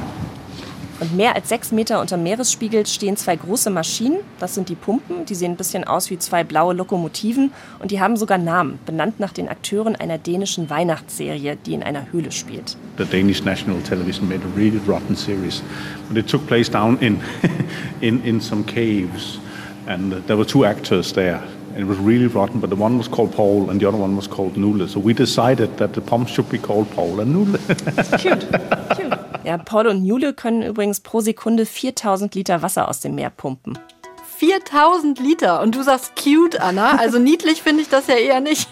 Und 0.99 1.15
mehr 1.15 1.35
als 1.35 1.49
sechs 1.49 1.71
Meter 1.71 2.01
unter 2.01 2.17
Meeresspiegel 2.17 2.85
stehen 2.87 3.17
zwei 3.17 3.35
große 3.35 3.69
Maschinen. 3.69 4.17
Das 4.39 4.55
sind 4.55 4.69
die 4.69 4.75
Pumpen. 4.75 5.25
Die 5.25 5.35
sehen 5.35 5.51
ein 5.51 5.57
bisschen 5.57 5.83
aus 5.83 6.09
wie 6.09 6.17
zwei 6.17 6.43
blaue 6.43 6.73
Lokomotiven. 6.73 7.51
Und 7.79 7.91
die 7.91 8.01
haben 8.01 8.17
sogar 8.17 8.39
Namen, 8.39 8.79
benannt 8.85 9.19
nach 9.19 9.31
den 9.31 9.47
Akteuren 9.47 9.95
einer 9.95 10.17
dänischen 10.17 10.69
Weihnachtsserie, 10.69 11.55
die 11.65 11.73
in 11.73 11.83
einer 11.83 12.11
Höhle 12.11 12.31
spielt. 12.31 12.77
The 12.97 13.05
Danish 13.05 13.43
National 13.43 13.79
Television 13.81 14.27
made 14.27 14.41
a 14.41 14.57
really 14.57 14.81
rotten 14.87 15.15
series. 15.15 15.61
But 16.09 16.17
it 16.17 16.27
took 16.27 16.47
place 16.47 16.69
down 16.69 16.97
in, 16.99 17.21
in, 18.01 18.23
in 18.23 18.41
some 18.41 18.63
caves. 18.63 19.39
And 19.87 20.13
there 20.25 20.37
were 20.37 20.47
two 20.47 20.65
actors 20.65 21.13
there. 21.13 21.43
And 21.75 21.85
it 21.85 21.87
was 21.87 21.99
really 21.99 22.25
rotten, 22.25 22.59
but 22.59 22.71
the 22.71 22.75
one 22.75 22.97
was 22.97 23.07
called 23.07 23.31
Paul 23.33 23.69
and 23.69 23.79
the 23.79 23.87
other 23.87 23.99
one 23.99 24.15
was 24.15 24.27
called 24.27 24.57
Nule. 24.57 24.87
So 24.87 24.99
we 24.99 25.13
decided 25.13 25.77
that 25.77 25.93
the 25.93 26.01
pumps 26.01 26.31
should 26.31 26.49
be 26.49 26.57
called 26.57 26.89
Paul 26.95 27.19
and 27.19 27.31
Nule. 27.31 27.59
Cute, 28.17 28.47
cute. 28.95 29.16
Ja, 29.47 29.57
Paul 29.57 29.87
und 29.87 30.03
Jule 30.03 30.33
können 30.33 30.61
übrigens 30.61 30.99
pro 30.99 31.21
Sekunde 31.21 31.65
4000 31.65 32.35
Liter 32.35 32.61
Wasser 32.61 32.89
aus 32.89 32.99
dem 32.99 33.15
Meer 33.15 33.29
pumpen. 33.29 33.79
4000 34.39 35.21
Liter. 35.21 35.61
Und 35.61 35.73
du 35.73 35.83
sagst 35.83 36.21
cute, 36.21 36.59
Anna. 36.59 36.97
Also 36.97 37.17
niedlich 37.19 37.63
finde 37.63 37.81
ich 37.81 37.87
das 37.87 38.07
ja 38.07 38.15
eher 38.15 38.41
nicht. 38.41 38.69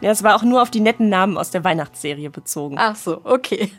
ja, 0.00 0.12
es 0.12 0.22
war 0.22 0.36
auch 0.36 0.44
nur 0.44 0.62
auf 0.62 0.70
die 0.70 0.78
netten 0.78 1.08
Namen 1.08 1.36
aus 1.36 1.50
der 1.50 1.64
Weihnachtsserie 1.64 2.30
bezogen. 2.30 2.76
Ach 2.78 2.94
so, 2.94 3.20
okay. 3.24 3.72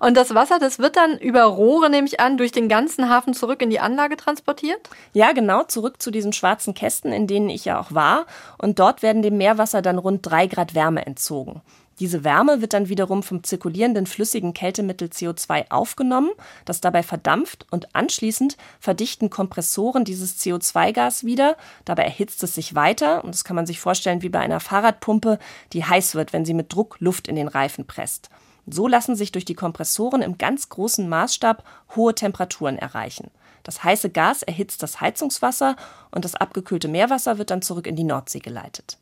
Und 0.00 0.16
das 0.16 0.34
Wasser, 0.34 0.58
das 0.58 0.78
wird 0.78 0.96
dann 0.96 1.18
über 1.18 1.42
Rohre, 1.42 1.90
nehme 1.90 2.06
ich 2.06 2.18
an, 2.18 2.38
durch 2.38 2.50
den 2.50 2.70
ganzen 2.70 3.10
Hafen 3.10 3.34
zurück 3.34 3.60
in 3.60 3.68
die 3.68 3.80
Anlage 3.80 4.16
transportiert? 4.16 4.80
Ja, 5.12 5.32
genau. 5.32 5.64
Zurück 5.64 6.00
zu 6.00 6.10
diesen 6.10 6.32
schwarzen 6.32 6.72
Kästen, 6.72 7.12
in 7.12 7.26
denen 7.26 7.50
ich 7.50 7.66
ja 7.66 7.78
auch 7.78 7.92
war. 7.92 8.24
Und 8.56 8.78
dort 8.78 9.02
werden 9.02 9.20
dem 9.20 9.36
Meerwasser 9.36 9.82
dann 9.82 9.98
rund 9.98 10.24
drei 10.24 10.46
Grad 10.46 10.74
Wärme 10.74 11.04
entzogen. 11.04 11.60
Diese 12.00 12.24
Wärme 12.24 12.62
wird 12.62 12.72
dann 12.72 12.88
wiederum 12.88 13.22
vom 13.22 13.44
zirkulierenden 13.44 14.06
flüssigen 14.06 14.54
Kältemittel 14.54 15.08
CO2 15.08 15.70
aufgenommen, 15.70 16.30
das 16.64 16.80
dabei 16.80 17.02
verdampft 17.02 17.66
und 17.70 17.94
anschließend 17.94 18.56
verdichten 18.80 19.28
Kompressoren 19.28 20.06
dieses 20.06 20.38
CO2-Gas 20.40 21.24
wieder. 21.24 21.58
Dabei 21.84 22.04
erhitzt 22.04 22.42
es 22.42 22.54
sich 22.54 22.74
weiter 22.74 23.22
und 23.22 23.34
das 23.34 23.44
kann 23.44 23.54
man 23.54 23.66
sich 23.66 23.80
vorstellen 23.80 24.22
wie 24.22 24.30
bei 24.30 24.40
einer 24.40 24.60
Fahrradpumpe, 24.60 25.38
die 25.74 25.84
heiß 25.84 26.14
wird, 26.14 26.32
wenn 26.32 26.46
sie 26.46 26.54
mit 26.54 26.72
Druck 26.72 26.96
Luft 27.00 27.28
in 27.28 27.36
den 27.36 27.48
Reifen 27.48 27.86
presst. 27.86 28.30
So 28.66 28.88
lassen 28.88 29.14
sich 29.14 29.30
durch 29.30 29.44
die 29.44 29.54
Kompressoren 29.54 30.22
im 30.22 30.38
ganz 30.38 30.70
großen 30.70 31.06
Maßstab 31.06 31.62
hohe 31.96 32.14
Temperaturen 32.14 32.78
erreichen. 32.78 33.30
Das 33.62 33.84
heiße 33.84 34.08
Gas 34.08 34.42
erhitzt 34.42 34.82
das 34.82 35.02
Heizungswasser 35.02 35.76
und 36.12 36.24
das 36.24 36.34
abgekühlte 36.34 36.88
Meerwasser 36.88 37.36
wird 37.36 37.50
dann 37.50 37.60
zurück 37.60 37.86
in 37.86 37.96
die 37.96 38.04
Nordsee 38.04 38.38
geleitet. 38.38 38.99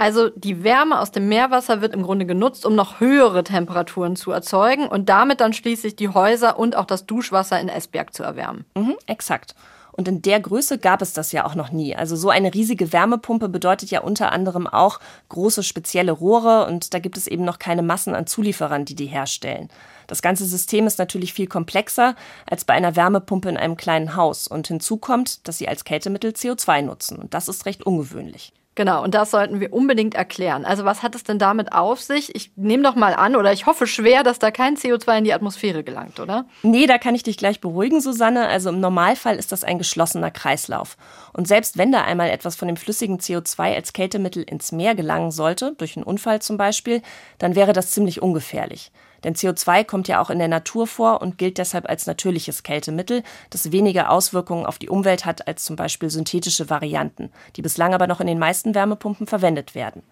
Also 0.00 0.30
die 0.30 0.64
Wärme 0.64 0.98
aus 0.98 1.10
dem 1.10 1.28
Meerwasser 1.28 1.82
wird 1.82 1.92
im 1.92 2.02
Grunde 2.02 2.24
genutzt, 2.24 2.64
um 2.64 2.74
noch 2.74 3.00
höhere 3.00 3.44
Temperaturen 3.44 4.16
zu 4.16 4.30
erzeugen 4.30 4.88
und 4.88 5.10
damit 5.10 5.42
dann 5.42 5.52
schließlich 5.52 5.94
die 5.94 6.08
Häuser 6.08 6.58
und 6.58 6.74
auch 6.74 6.86
das 6.86 7.04
Duschwasser 7.04 7.60
in 7.60 7.68
Esbjerg 7.68 8.14
zu 8.14 8.22
erwärmen. 8.22 8.64
Mhm, 8.74 8.96
exakt. 9.04 9.54
Und 9.92 10.08
in 10.08 10.22
der 10.22 10.40
Größe 10.40 10.78
gab 10.78 11.02
es 11.02 11.12
das 11.12 11.32
ja 11.32 11.44
auch 11.44 11.54
noch 11.54 11.70
nie. 11.70 11.94
Also 11.94 12.16
so 12.16 12.30
eine 12.30 12.54
riesige 12.54 12.94
Wärmepumpe 12.94 13.50
bedeutet 13.50 13.90
ja 13.90 14.00
unter 14.00 14.32
anderem 14.32 14.66
auch 14.66 15.00
große 15.28 15.62
spezielle 15.62 16.12
Rohre 16.12 16.64
und 16.64 16.94
da 16.94 16.98
gibt 16.98 17.18
es 17.18 17.26
eben 17.26 17.44
noch 17.44 17.58
keine 17.58 17.82
Massen 17.82 18.14
an 18.14 18.26
Zulieferern, 18.26 18.86
die 18.86 18.94
die 18.94 19.04
herstellen. 19.04 19.68
Das 20.06 20.22
ganze 20.22 20.46
System 20.46 20.86
ist 20.86 20.98
natürlich 20.98 21.34
viel 21.34 21.46
komplexer 21.46 22.14
als 22.46 22.64
bei 22.64 22.72
einer 22.72 22.96
Wärmepumpe 22.96 23.50
in 23.50 23.58
einem 23.58 23.76
kleinen 23.76 24.16
Haus 24.16 24.48
und 24.48 24.66
hinzu 24.66 24.96
kommt, 24.96 25.46
dass 25.46 25.58
sie 25.58 25.68
als 25.68 25.84
Kältemittel 25.84 26.30
CO2 26.30 26.80
nutzen 26.80 27.18
und 27.18 27.34
das 27.34 27.48
ist 27.48 27.66
recht 27.66 27.82
ungewöhnlich. 27.84 28.54
Genau, 28.80 29.04
und 29.04 29.14
das 29.14 29.30
sollten 29.30 29.60
wir 29.60 29.74
unbedingt 29.74 30.14
erklären. 30.14 30.64
Also 30.64 30.86
was 30.86 31.02
hat 31.02 31.14
es 31.14 31.22
denn 31.22 31.38
damit 31.38 31.74
auf 31.74 32.00
sich? 32.00 32.34
Ich 32.34 32.52
nehme 32.56 32.82
doch 32.82 32.94
mal 32.94 33.12
an, 33.12 33.36
oder 33.36 33.52
ich 33.52 33.66
hoffe 33.66 33.86
schwer, 33.86 34.22
dass 34.22 34.38
da 34.38 34.50
kein 34.50 34.78
CO2 34.78 35.18
in 35.18 35.24
die 35.24 35.34
Atmosphäre 35.34 35.84
gelangt, 35.84 36.18
oder? 36.18 36.46
Nee, 36.62 36.86
da 36.86 36.96
kann 36.96 37.14
ich 37.14 37.22
dich 37.22 37.36
gleich 37.36 37.60
beruhigen, 37.60 38.00
Susanne. 38.00 38.48
Also 38.48 38.70
im 38.70 38.80
Normalfall 38.80 39.36
ist 39.36 39.52
das 39.52 39.64
ein 39.64 39.76
geschlossener 39.76 40.30
Kreislauf. 40.30 40.96
Und 41.34 41.46
selbst 41.46 41.76
wenn 41.76 41.92
da 41.92 42.04
einmal 42.04 42.30
etwas 42.30 42.56
von 42.56 42.68
dem 42.68 42.78
flüssigen 42.78 43.18
CO2 43.18 43.74
als 43.74 43.92
Kältemittel 43.92 44.44
ins 44.44 44.72
Meer 44.72 44.94
gelangen 44.94 45.30
sollte, 45.30 45.74
durch 45.76 45.98
einen 45.98 46.04
Unfall 46.04 46.40
zum 46.40 46.56
Beispiel, 46.56 47.02
dann 47.36 47.56
wäre 47.56 47.74
das 47.74 47.90
ziemlich 47.90 48.22
ungefährlich. 48.22 48.92
Denn 49.24 49.34
CO2 49.34 49.84
kommt 49.84 50.08
ja 50.08 50.20
auch 50.20 50.30
in 50.30 50.38
der 50.38 50.48
Natur 50.48 50.86
vor 50.86 51.20
und 51.20 51.38
gilt 51.38 51.58
deshalb 51.58 51.88
als 51.88 52.06
natürliches 52.06 52.62
Kältemittel, 52.62 53.22
das 53.50 53.72
weniger 53.72 54.10
Auswirkungen 54.10 54.66
auf 54.66 54.78
die 54.78 54.88
Umwelt 54.88 55.24
hat 55.24 55.46
als 55.46 55.64
zum 55.64 55.76
Beispiel 55.76 56.10
synthetische 56.10 56.70
Varianten, 56.70 57.30
die 57.56 57.62
bislang 57.62 57.94
aber 57.94 58.06
noch 58.06 58.20
in 58.20 58.26
den 58.26 58.38
meisten 58.38 58.74
Wärmepumpen 58.74 59.26
verwendet 59.26 59.74
werden. 59.74 60.02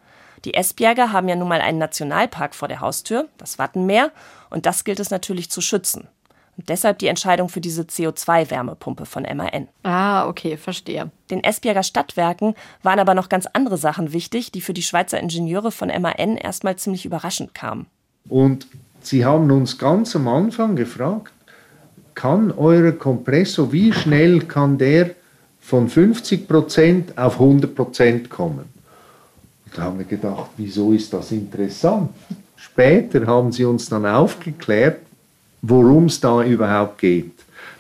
Die 0.45 0.55
Esbjerger 0.55 1.13
haben 1.13 1.29
ja 1.29 1.37
nun 1.37 1.49
mal 1.49 1.61
einen 1.61 1.79
Nationalpark 1.79 2.55
vor 2.55 2.69
der 2.69 2.81
Haustür, 2.81 3.29
das 3.39 3.59
Wattenmeer, 3.59 4.13
und 4.51 4.67
das 4.67 4.85
gilt 4.85 5.01
es 5.01 5.11
natürlich 5.11 5.51
zu 5.51 5.61
schützen. 5.61 6.09
Und 6.57 6.69
deshalb 6.69 6.99
die 6.99 7.07
Entscheidung 7.07 7.49
für 7.49 7.61
diese 7.61 7.83
CO2-Wärmepumpe 7.83 9.05
von 9.05 9.23
MAN. 9.23 9.69
Ah, 9.85 10.27
okay, 10.27 10.57
verstehe. 10.57 11.11
Den 11.31 11.43
Esbjerger 11.45 11.85
Stadtwerken 11.85 12.55
waren 12.83 12.99
aber 12.99 13.15
noch 13.15 13.29
ganz 13.29 13.47
andere 13.47 13.79
Sachen 13.79 14.13
wichtig, 14.13 14.51
die 14.51 14.61
für 14.61 14.73
die 14.75 14.83
Schweizer 14.83 15.21
Ingenieure 15.21 15.71
von 15.71 15.89
MAN 15.89 16.37
erstmal 16.37 16.75
ziemlich 16.77 17.05
überraschend 17.05 17.55
kamen. 17.55 17.87
Und 18.29 18.67
Sie 19.01 19.25
haben 19.25 19.51
uns 19.51 19.79
ganz 19.79 20.15
am 20.17 20.29
Anfang 20.29 20.77
gefragt, 20.77 21.33
kann 22.15 22.51
euer 22.51 22.93
Kompressor, 22.93 23.73
wie 23.73 23.93
schnell 23.93 24.41
kann 24.41 24.77
der 24.77 25.11
von 25.61 25.89
50% 25.89 27.17
auf 27.17 27.41
100% 27.41 28.29
kommen? 28.29 28.65
Und 29.65 29.77
da 29.77 29.83
haben 29.83 29.99
wir 29.99 30.05
gedacht, 30.05 30.51
wieso 30.57 30.93
ist 30.93 31.13
das 31.13 31.31
interessant? 31.31 32.11
Später 32.57 33.27
haben 33.27 33.53
sie 33.53 33.65
uns 33.65 33.89
dann 33.89 34.05
aufgeklärt, 34.05 34.99
worum 35.63 36.07
es 36.07 36.21
da 36.21 36.43
überhaupt 36.43 36.99
geht. 36.99 37.33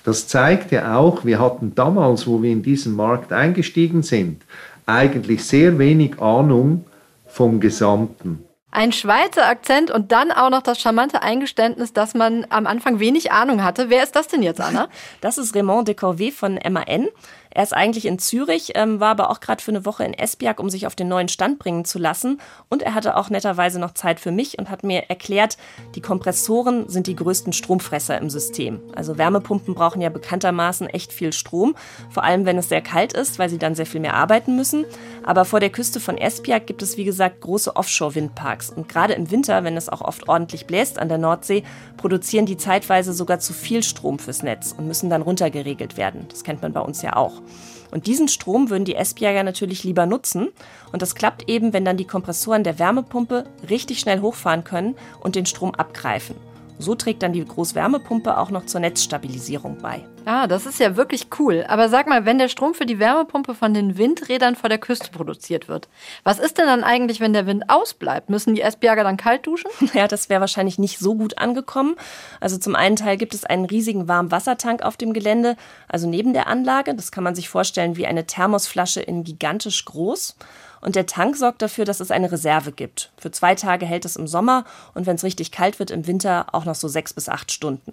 Das 0.04 0.28
zeigt 0.28 0.70
ja 0.70 0.96
auch, 0.96 1.24
wir 1.24 1.38
hatten 1.40 1.74
damals, 1.74 2.26
wo 2.26 2.42
wir 2.42 2.50
in 2.50 2.62
diesen 2.62 2.94
Markt 2.94 3.32
eingestiegen 3.32 4.02
sind, 4.02 4.42
eigentlich 4.86 5.44
sehr 5.44 5.78
wenig 5.78 6.20
Ahnung 6.20 6.84
vom 7.26 7.60
Gesamten. 7.60 8.44
Ein 8.70 8.92
Schweizer 8.92 9.46
Akzent 9.46 9.90
und 9.90 10.12
dann 10.12 10.30
auch 10.30 10.50
noch 10.50 10.62
das 10.62 10.78
charmante 10.78 11.22
Eingeständnis, 11.22 11.94
dass 11.94 12.14
man 12.14 12.46
am 12.50 12.66
Anfang 12.66 13.00
wenig 13.00 13.32
Ahnung 13.32 13.64
hatte. 13.64 13.88
Wer 13.88 14.02
ist 14.02 14.14
das 14.14 14.28
denn 14.28 14.42
jetzt, 14.42 14.60
Anna? 14.60 14.88
Das 15.22 15.38
ist 15.38 15.54
Raymond 15.54 15.88
de 15.88 15.94
Corvée 15.94 16.32
von 16.32 16.58
MAN. 16.68 17.08
Er 17.58 17.64
ist 17.64 17.74
eigentlich 17.74 18.06
in 18.06 18.20
Zürich, 18.20 18.70
ähm, 18.76 19.00
war 19.00 19.08
aber 19.08 19.30
auch 19.30 19.40
gerade 19.40 19.60
für 19.60 19.72
eine 19.72 19.84
Woche 19.84 20.04
in 20.04 20.14
Esbjerg, 20.14 20.60
um 20.60 20.70
sich 20.70 20.86
auf 20.86 20.94
den 20.94 21.08
neuen 21.08 21.26
Stand 21.26 21.58
bringen 21.58 21.84
zu 21.84 21.98
lassen. 21.98 22.40
Und 22.68 22.84
er 22.84 22.94
hatte 22.94 23.16
auch 23.16 23.30
netterweise 23.30 23.80
noch 23.80 23.94
Zeit 23.94 24.20
für 24.20 24.30
mich 24.30 24.60
und 24.60 24.70
hat 24.70 24.84
mir 24.84 25.10
erklärt, 25.10 25.56
die 25.96 26.00
Kompressoren 26.00 26.88
sind 26.88 27.08
die 27.08 27.16
größten 27.16 27.52
Stromfresser 27.52 28.16
im 28.16 28.30
System. 28.30 28.78
Also 28.94 29.18
Wärmepumpen 29.18 29.74
brauchen 29.74 30.00
ja 30.00 30.08
bekanntermaßen 30.08 30.86
echt 30.86 31.12
viel 31.12 31.32
Strom, 31.32 31.74
vor 32.10 32.22
allem 32.22 32.46
wenn 32.46 32.58
es 32.58 32.68
sehr 32.68 32.80
kalt 32.80 33.12
ist, 33.12 33.40
weil 33.40 33.48
sie 33.50 33.58
dann 33.58 33.74
sehr 33.74 33.86
viel 33.86 34.00
mehr 34.00 34.14
arbeiten 34.14 34.54
müssen. 34.54 34.84
Aber 35.24 35.44
vor 35.44 35.58
der 35.58 35.70
Küste 35.70 35.98
von 35.98 36.16
Esbjerg 36.16 36.64
gibt 36.64 36.82
es, 36.82 36.96
wie 36.96 37.04
gesagt, 37.04 37.40
große 37.40 37.74
Offshore-Windparks. 37.74 38.70
Und 38.70 38.88
gerade 38.88 39.14
im 39.14 39.32
Winter, 39.32 39.64
wenn 39.64 39.76
es 39.76 39.88
auch 39.88 40.02
oft 40.02 40.28
ordentlich 40.28 40.68
bläst 40.68 41.00
an 41.00 41.08
der 41.08 41.18
Nordsee, 41.18 41.64
produzieren 41.96 42.46
die 42.46 42.56
zeitweise 42.56 43.12
sogar 43.12 43.40
zu 43.40 43.52
viel 43.52 43.82
Strom 43.82 44.20
fürs 44.20 44.44
Netz 44.44 44.76
und 44.78 44.86
müssen 44.86 45.10
dann 45.10 45.22
runtergeregelt 45.22 45.96
werden. 45.96 46.26
Das 46.28 46.44
kennt 46.44 46.62
man 46.62 46.72
bei 46.72 46.80
uns 46.80 47.02
ja 47.02 47.16
auch. 47.16 47.42
Und 47.90 48.06
diesen 48.06 48.28
Strom 48.28 48.70
würden 48.70 48.84
die 48.84 48.96
Esbjerger 48.96 49.42
natürlich 49.42 49.84
lieber 49.84 50.06
nutzen. 50.06 50.48
Und 50.92 51.02
das 51.02 51.14
klappt 51.14 51.48
eben, 51.48 51.72
wenn 51.72 51.84
dann 51.84 51.96
die 51.96 52.06
Kompressoren 52.06 52.64
der 52.64 52.78
Wärmepumpe 52.78 53.44
richtig 53.68 54.00
schnell 54.00 54.20
hochfahren 54.20 54.64
können 54.64 54.94
und 55.20 55.36
den 55.36 55.46
Strom 55.46 55.74
abgreifen. 55.74 56.36
So 56.78 56.94
trägt 56.94 57.22
dann 57.22 57.32
die 57.32 57.44
Großwärmepumpe 57.44 58.38
auch 58.38 58.50
noch 58.50 58.66
zur 58.66 58.80
Netzstabilisierung 58.80 59.78
bei. 59.78 60.04
Ah, 60.24 60.46
das 60.46 60.66
ist 60.66 60.78
ja 60.78 60.94
wirklich 60.96 61.28
cool. 61.38 61.64
Aber 61.68 61.88
sag 61.88 62.06
mal, 62.06 62.26
wenn 62.26 62.38
der 62.38 62.48
Strom 62.48 62.74
für 62.74 62.84
die 62.84 62.98
Wärmepumpe 62.98 63.54
von 63.54 63.72
den 63.72 63.96
Windrädern 63.96 64.56
vor 64.56 64.68
der 64.68 64.78
Küste 64.78 65.10
produziert 65.10 65.68
wird, 65.68 65.88
was 66.22 66.38
ist 66.38 66.58
denn 66.58 66.66
dann 66.66 66.84
eigentlich, 66.84 67.18
wenn 67.20 67.32
der 67.32 67.46
Wind 67.46 67.64
ausbleibt? 67.68 68.28
Müssen 68.28 68.54
die 68.54 68.60
Esbjerger 68.60 69.04
dann 69.04 69.16
kalt 69.16 69.46
duschen? 69.46 69.70
Ja, 69.94 70.06
das 70.06 70.28
wäre 70.28 70.40
wahrscheinlich 70.40 70.78
nicht 70.78 70.98
so 70.98 71.14
gut 71.14 71.38
angekommen. 71.38 71.96
Also 72.40 72.58
zum 72.58 72.76
einen 72.76 72.96
Teil 72.96 73.16
gibt 73.16 73.34
es 73.34 73.44
einen 73.44 73.64
riesigen 73.64 74.06
Warmwassertank 74.06 74.82
auf 74.82 74.96
dem 74.96 75.14
Gelände, 75.14 75.56
also 75.88 76.06
neben 76.06 76.34
der 76.34 76.46
Anlage. 76.46 76.94
Das 76.94 77.10
kann 77.10 77.24
man 77.24 77.34
sich 77.34 77.48
vorstellen 77.48 77.96
wie 77.96 78.06
eine 78.06 78.26
Thermosflasche 78.26 79.00
in 79.00 79.24
gigantisch 79.24 79.84
groß. 79.86 80.36
Und 80.80 80.96
der 80.96 81.06
Tank 81.06 81.36
sorgt 81.36 81.62
dafür, 81.62 81.84
dass 81.84 82.00
es 82.00 82.10
eine 82.10 82.30
Reserve 82.30 82.72
gibt. 82.72 83.12
Für 83.16 83.30
zwei 83.30 83.54
Tage 83.54 83.86
hält 83.86 84.04
es 84.04 84.16
im 84.16 84.28
Sommer 84.28 84.64
und 84.94 85.06
wenn 85.06 85.16
es 85.16 85.24
richtig 85.24 85.50
kalt 85.50 85.78
wird 85.78 85.90
im 85.90 86.06
Winter 86.06 86.46
auch 86.52 86.64
noch 86.64 86.74
so 86.74 86.88
sechs 86.88 87.12
bis 87.12 87.28
acht 87.28 87.50
Stunden. 87.50 87.92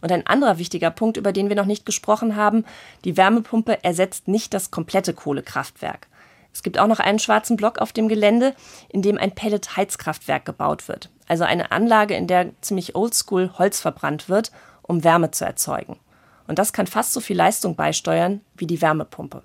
Und 0.00 0.12
ein 0.12 0.26
anderer 0.26 0.58
wichtiger 0.58 0.90
Punkt, 0.90 1.16
über 1.16 1.32
den 1.32 1.48
wir 1.48 1.56
noch 1.56 1.64
nicht 1.64 1.86
gesprochen 1.86 2.36
haben, 2.36 2.64
die 3.04 3.16
Wärmepumpe 3.16 3.82
ersetzt 3.84 4.28
nicht 4.28 4.52
das 4.52 4.70
komplette 4.70 5.14
Kohlekraftwerk. 5.14 6.08
Es 6.52 6.62
gibt 6.62 6.78
auch 6.78 6.86
noch 6.86 7.00
einen 7.00 7.18
schwarzen 7.18 7.56
Block 7.56 7.78
auf 7.78 7.92
dem 7.92 8.08
Gelände, 8.08 8.54
in 8.88 9.02
dem 9.02 9.18
ein 9.18 9.34
Pellet-Heizkraftwerk 9.34 10.44
gebaut 10.44 10.88
wird. 10.88 11.10
Also 11.26 11.44
eine 11.44 11.72
Anlage, 11.72 12.14
in 12.14 12.26
der 12.26 12.50
ziemlich 12.60 12.94
oldschool 12.94 13.50
Holz 13.58 13.80
verbrannt 13.80 14.28
wird, 14.28 14.52
um 14.82 15.04
Wärme 15.04 15.30
zu 15.30 15.44
erzeugen. 15.44 15.98
Und 16.46 16.58
das 16.58 16.72
kann 16.72 16.86
fast 16.86 17.12
so 17.12 17.20
viel 17.20 17.36
Leistung 17.36 17.74
beisteuern 17.74 18.40
wie 18.54 18.66
die 18.66 18.82
Wärmepumpe. 18.82 19.42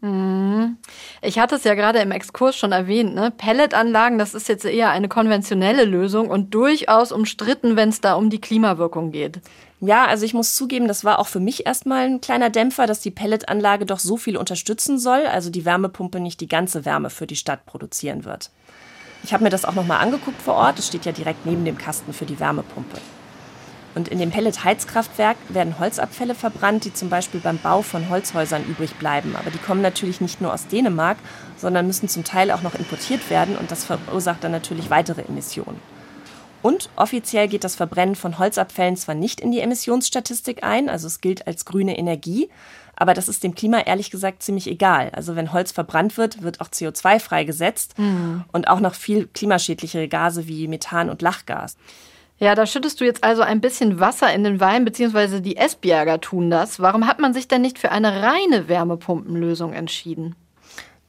Mhm. 0.00 0.76
Ich 1.22 1.40
hatte 1.40 1.56
es 1.56 1.64
ja 1.64 1.74
gerade 1.74 1.98
im 1.98 2.12
Exkurs 2.12 2.56
schon 2.56 2.70
erwähnt, 2.70 3.14
ne? 3.14 3.32
Pelletanlagen, 3.32 4.18
das 4.18 4.34
ist 4.34 4.48
jetzt 4.48 4.64
eher 4.64 4.90
eine 4.90 5.08
konventionelle 5.08 5.84
Lösung 5.84 6.30
und 6.30 6.54
durchaus 6.54 7.10
umstritten, 7.10 7.74
wenn 7.74 7.88
es 7.88 8.00
da 8.00 8.14
um 8.14 8.30
die 8.30 8.40
Klimawirkung 8.40 9.10
geht. 9.10 9.40
Ja, 9.80 10.06
also 10.06 10.24
ich 10.24 10.34
muss 10.34 10.54
zugeben, 10.54 10.88
das 10.88 11.04
war 11.04 11.18
auch 11.18 11.26
für 11.26 11.40
mich 11.40 11.66
erstmal 11.66 12.06
ein 12.06 12.20
kleiner 12.20 12.50
Dämpfer, 12.50 12.86
dass 12.86 13.00
die 13.00 13.10
Pelletanlage 13.10 13.86
doch 13.86 13.98
so 13.98 14.16
viel 14.16 14.36
unterstützen 14.36 14.98
soll, 14.98 15.26
also 15.26 15.50
die 15.50 15.64
Wärmepumpe 15.64 16.20
nicht 16.20 16.40
die 16.40 16.48
ganze 16.48 16.84
Wärme 16.84 17.10
für 17.10 17.26
die 17.26 17.36
Stadt 17.36 17.66
produzieren 17.66 18.24
wird. 18.24 18.50
Ich 19.24 19.32
habe 19.32 19.44
mir 19.44 19.50
das 19.50 19.64
auch 19.64 19.74
nochmal 19.74 19.98
angeguckt 19.98 20.40
vor 20.40 20.54
Ort, 20.54 20.78
es 20.78 20.86
steht 20.86 21.06
ja 21.06 21.12
direkt 21.12 21.44
neben 21.44 21.64
dem 21.64 21.78
Kasten 21.78 22.12
für 22.12 22.26
die 22.26 22.38
Wärmepumpe. 22.38 22.98
Und 23.98 24.06
in 24.06 24.20
dem 24.20 24.30
Pellet-Heizkraftwerk 24.30 25.36
werden 25.48 25.80
Holzabfälle 25.80 26.36
verbrannt, 26.36 26.84
die 26.84 26.94
zum 26.94 27.08
Beispiel 27.08 27.40
beim 27.40 27.58
Bau 27.58 27.82
von 27.82 28.08
Holzhäusern 28.08 28.64
übrig 28.64 28.94
bleiben. 28.94 29.34
Aber 29.34 29.50
die 29.50 29.58
kommen 29.58 29.82
natürlich 29.82 30.20
nicht 30.20 30.40
nur 30.40 30.54
aus 30.54 30.68
Dänemark, 30.68 31.16
sondern 31.56 31.88
müssen 31.88 32.08
zum 32.08 32.22
Teil 32.22 32.52
auch 32.52 32.62
noch 32.62 32.76
importiert 32.76 33.28
werden 33.28 33.56
und 33.56 33.72
das 33.72 33.84
verursacht 33.84 34.44
dann 34.44 34.52
natürlich 34.52 34.88
weitere 34.88 35.22
Emissionen. 35.22 35.80
Und 36.62 36.90
offiziell 36.94 37.48
geht 37.48 37.64
das 37.64 37.74
Verbrennen 37.74 38.14
von 38.14 38.38
Holzabfällen 38.38 38.96
zwar 38.96 39.16
nicht 39.16 39.40
in 39.40 39.50
die 39.50 39.58
Emissionsstatistik 39.58 40.62
ein, 40.62 40.88
also 40.88 41.08
es 41.08 41.20
gilt 41.20 41.48
als 41.48 41.64
grüne 41.64 41.98
Energie, 41.98 42.48
aber 42.94 43.14
das 43.14 43.28
ist 43.28 43.42
dem 43.42 43.56
Klima 43.56 43.80
ehrlich 43.80 44.12
gesagt 44.12 44.44
ziemlich 44.44 44.68
egal. 44.68 45.10
Also 45.10 45.34
wenn 45.34 45.52
Holz 45.52 45.72
verbrannt 45.72 46.16
wird, 46.16 46.42
wird 46.42 46.60
auch 46.60 46.68
CO2 46.68 47.18
freigesetzt 47.18 47.98
mhm. 47.98 48.44
und 48.52 48.68
auch 48.68 48.78
noch 48.78 48.94
viel 48.94 49.26
klimaschädlichere 49.26 50.06
Gase 50.06 50.46
wie 50.46 50.68
Methan 50.68 51.10
und 51.10 51.20
Lachgas. 51.20 51.76
Ja, 52.40 52.54
da 52.54 52.66
schüttest 52.66 53.00
du 53.00 53.04
jetzt 53.04 53.24
also 53.24 53.42
ein 53.42 53.60
bisschen 53.60 53.98
Wasser 53.98 54.32
in 54.32 54.44
den 54.44 54.60
Wein, 54.60 54.84
beziehungsweise 54.84 55.40
die 55.40 55.56
Esbjerger 55.56 56.20
tun 56.20 56.50
das. 56.50 56.78
Warum 56.78 57.08
hat 57.08 57.18
man 57.18 57.34
sich 57.34 57.48
denn 57.48 57.62
nicht 57.62 57.80
für 57.80 57.90
eine 57.90 58.22
reine 58.22 58.68
Wärmepumpenlösung 58.68 59.72
entschieden? 59.72 60.36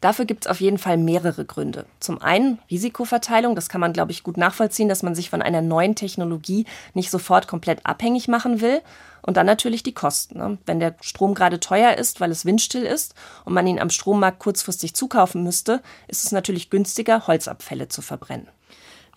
Dafür 0.02 0.26
gibt 0.26 0.46
es 0.46 0.50
auf 0.50 0.62
jeden 0.62 0.78
Fall 0.78 0.98
mehrere 0.98 1.46
Gründe. 1.46 1.86
Zum 2.00 2.22
einen 2.22 2.58
Risikoverteilung, 2.72 3.54
das 3.54 3.70
kann 3.70 3.82
man, 3.82 3.94
glaube 3.94 4.12
ich, 4.12 4.24
gut 4.24 4.38
nachvollziehen, 4.38 4.89
dass 4.89 5.04
man 5.04 5.13
sich 5.13 5.30
von 5.30 5.42
einer 5.42 5.62
neuen 5.62 5.94
Technologie 5.94 6.65
nicht 6.94 7.12
sofort 7.12 7.48
komplett 7.48 7.86
abhängig 7.86 8.28
machen 8.28 8.62
will. 8.62 8.82
Und 9.22 9.36
dann 9.38 9.46
natürlich 9.46 9.84
die 9.84 9.94
Kosten. 9.94 10.39
Ne? 10.39 10.58
Wenn 10.65 10.80
der 10.80 10.96
Strom 11.02 11.36
gerade 11.36 11.60
teuer 11.60 11.96
ist, 11.96 12.22
weil 12.22 12.32
es 12.32 12.46
windstill 12.46 12.84
ist 12.84 13.13
und 13.44 13.54
man 13.54 13.68
ihn 13.68 13.80
am 13.80 13.89
Strommarkt 13.89 14.39
kurzfristig 14.39 14.96
zukaufen 14.96 15.44
müsste, 15.44 15.82
ist 16.08 16.26
es 16.26 16.32
natürlich 16.32 16.70
günstiger, 16.70 17.28
Holzabfälle 17.28 17.89
zu 17.89 18.02
verbrennen. 18.02 18.48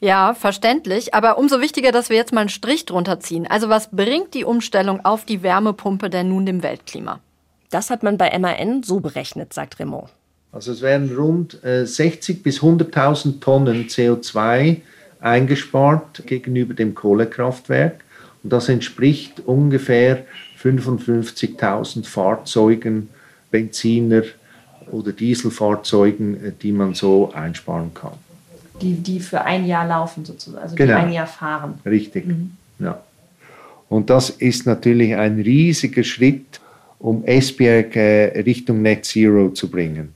Ja, 0.02 0.34
verständlich. 0.34 1.14
Aber 1.14 1.38
umso 1.38 1.60
wichtiger, 1.60 1.92
dass 1.92 2.10
wir 2.10 2.16
jetzt 2.16 2.32
mal 2.32 2.40
einen 2.40 2.48
Strich 2.48 2.86
drunter 2.86 3.20
ziehen. 3.20 3.46
Also 3.46 3.68
was 3.68 3.92
bringt 3.92 4.34
die 4.34 4.42
Umstellung 4.44 5.04
auf 5.04 5.24
die 5.24 5.44
Wärmepumpe 5.44 6.10
denn 6.10 6.28
nun 6.28 6.44
dem 6.44 6.64
Weltklima? 6.64 7.20
Das 7.70 7.88
hat 7.88 8.02
man 8.02 8.18
bei 8.18 8.36
MAN 8.36 8.82
so 8.82 8.98
berechnet, 8.98 9.54
sagt 9.54 9.78
Raymond. 9.78 10.08
Also 10.50 10.72
es 10.72 10.82
werden 10.82 11.14
rund 11.16 11.62
äh, 11.62 11.86
60 11.86 12.42
bis 12.42 12.62
100.000 12.62 13.38
Tonnen 13.38 13.86
CO2 13.86 14.78
eingespart 15.20 16.26
gegenüber 16.26 16.74
dem 16.74 16.96
Kohlekraftwerk. 16.96 18.02
Und 18.42 18.52
das 18.52 18.68
entspricht 18.68 19.38
ungefähr 19.46 20.24
55.000 20.60 22.04
Fahrzeugen, 22.04 23.08
Benziner 23.52 24.22
oder 24.90 25.12
Dieselfahrzeugen, 25.12 26.44
äh, 26.44 26.52
die 26.60 26.72
man 26.72 26.94
so 26.94 27.32
einsparen 27.32 27.94
kann. 27.94 28.18
Die, 28.82 28.94
die 28.94 29.20
für 29.20 29.42
ein 29.42 29.64
Jahr 29.66 29.86
laufen 29.86 30.24
sozusagen, 30.24 30.62
also 30.62 30.76
genau. 30.76 30.94
die 30.94 31.06
ein 31.06 31.12
Jahr 31.12 31.26
fahren. 31.26 31.78
Richtig, 31.86 32.26
mhm. 32.26 32.56
ja. 32.78 33.00
Und 33.88 34.10
das 34.10 34.30
ist 34.30 34.66
natürlich 34.66 35.14
ein 35.14 35.40
riesiger 35.40 36.02
Schritt, 36.02 36.60
um 36.98 37.24
Esbjerg 37.24 37.94
Richtung 38.46 38.82
Net 38.82 39.04
Zero 39.04 39.50
zu 39.50 39.70
bringen. 39.70 40.12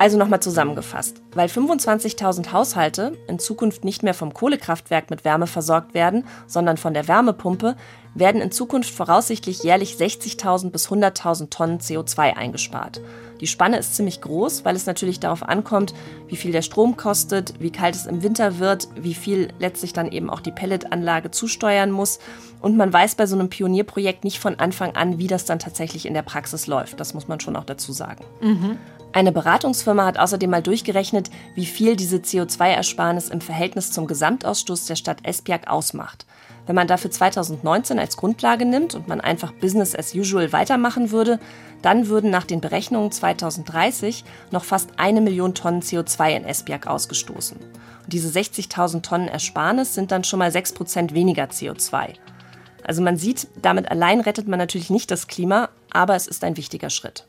Also 0.00 0.16
nochmal 0.16 0.40
zusammengefasst. 0.40 1.20
Weil 1.34 1.48
25.000 1.48 2.52
Haushalte 2.52 3.12
in 3.28 3.38
Zukunft 3.38 3.84
nicht 3.84 4.02
mehr 4.02 4.14
vom 4.14 4.32
Kohlekraftwerk 4.32 5.10
mit 5.10 5.26
Wärme 5.26 5.46
versorgt 5.46 5.92
werden, 5.92 6.24
sondern 6.46 6.78
von 6.78 6.94
der 6.94 7.06
Wärmepumpe, 7.06 7.76
werden 8.14 8.40
in 8.40 8.50
Zukunft 8.50 8.94
voraussichtlich 8.94 9.62
jährlich 9.62 9.96
60.000 9.96 10.70
bis 10.70 10.88
100.000 10.88 11.50
Tonnen 11.50 11.80
CO2 11.80 12.34
eingespart. 12.34 13.02
Die 13.40 13.46
Spanne 13.46 13.78
ist 13.78 13.96
ziemlich 13.96 14.20
groß, 14.20 14.64
weil 14.64 14.76
es 14.76 14.86
natürlich 14.86 15.18
darauf 15.18 15.42
ankommt, 15.42 15.94
wie 16.28 16.36
viel 16.36 16.52
der 16.52 16.62
Strom 16.62 16.96
kostet, 16.96 17.54
wie 17.58 17.70
kalt 17.70 17.94
es 17.94 18.06
im 18.06 18.22
Winter 18.22 18.58
wird, 18.58 18.88
wie 18.94 19.14
viel 19.14 19.48
letztlich 19.58 19.92
dann 19.92 20.12
eben 20.12 20.30
auch 20.30 20.40
die 20.40 20.52
Pelletanlage 20.52 21.30
zusteuern 21.30 21.90
muss. 21.90 22.18
Und 22.60 22.76
man 22.76 22.92
weiß 22.92 23.14
bei 23.14 23.26
so 23.26 23.36
einem 23.36 23.48
Pionierprojekt 23.48 24.24
nicht 24.24 24.38
von 24.38 24.58
Anfang 24.58 24.94
an, 24.94 25.18
wie 25.18 25.26
das 25.26 25.46
dann 25.46 25.58
tatsächlich 25.58 26.04
in 26.06 26.14
der 26.14 26.22
Praxis 26.22 26.66
läuft. 26.66 27.00
Das 27.00 27.14
muss 27.14 27.28
man 27.28 27.40
schon 27.40 27.56
auch 27.56 27.64
dazu 27.64 27.92
sagen. 27.92 28.24
Mhm. 28.42 28.78
Eine 29.12 29.32
Beratungsfirma 29.32 30.04
hat 30.04 30.18
außerdem 30.18 30.50
mal 30.50 30.62
durchgerechnet, 30.62 31.30
wie 31.56 31.66
viel 31.66 31.96
diese 31.96 32.18
CO2-Ersparnis 32.18 33.28
im 33.28 33.40
Verhältnis 33.40 33.90
zum 33.90 34.06
Gesamtausstoß 34.06 34.86
der 34.86 34.94
Stadt 34.94 35.18
Esbjerg 35.24 35.68
ausmacht. 35.68 36.26
Wenn 36.66 36.76
man 36.76 36.86
dafür 36.86 37.10
2019 37.10 37.98
als 37.98 38.16
Grundlage 38.16 38.64
nimmt 38.64 38.94
und 38.94 39.08
man 39.08 39.20
einfach 39.20 39.50
Business 39.52 39.96
as 39.96 40.14
usual 40.14 40.52
weitermachen 40.52 41.10
würde, 41.10 41.40
dann 41.82 42.08
würden 42.08 42.30
nach 42.30 42.44
den 42.44 42.60
Berechnungen 42.60 43.12
2030 43.12 44.24
noch 44.50 44.64
fast 44.64 44.90
eine 44.96 45.20
Million 45.20 45.54
Tonnen 45.54 45.82
CO2 45.82 46.36
in 46.36 46.44
Esbjerg 46.44 46.86
ausgestoßen. 46.86 47.58
Und 47.58 48.12
diese 48.12 48.28
60.000 48.28 49.02
Tonnen 49.02 49.28
Ersparnis 49.28 49.94
sind 49.94 50.10
dann 50.10 50.24
schon 50.24 50.38
mal 50.38 50.50
6 50.50 50.72
Prozent 50.72 51.14
weniger 51.14 51.44
CO2. 51.44 52.14
Also 52.84 53.02
man 53.02 53.16
sieht, 53.16 53.48
damit 53.60 53.90
allein 53.90 54.20
rettet 54.20 54.48
man 54.48 54.58
natürlich 54.58 54.90
nicht 54.90 55.10
das 55.10 55.26
Klima, 55.26 55.68
aber 55.90 56.16
es 56.16 56.26
ist 56.26 56.44
ein 56.44 56.56
wichtiger 56.56 56.90
Schritt. 56.90 57.26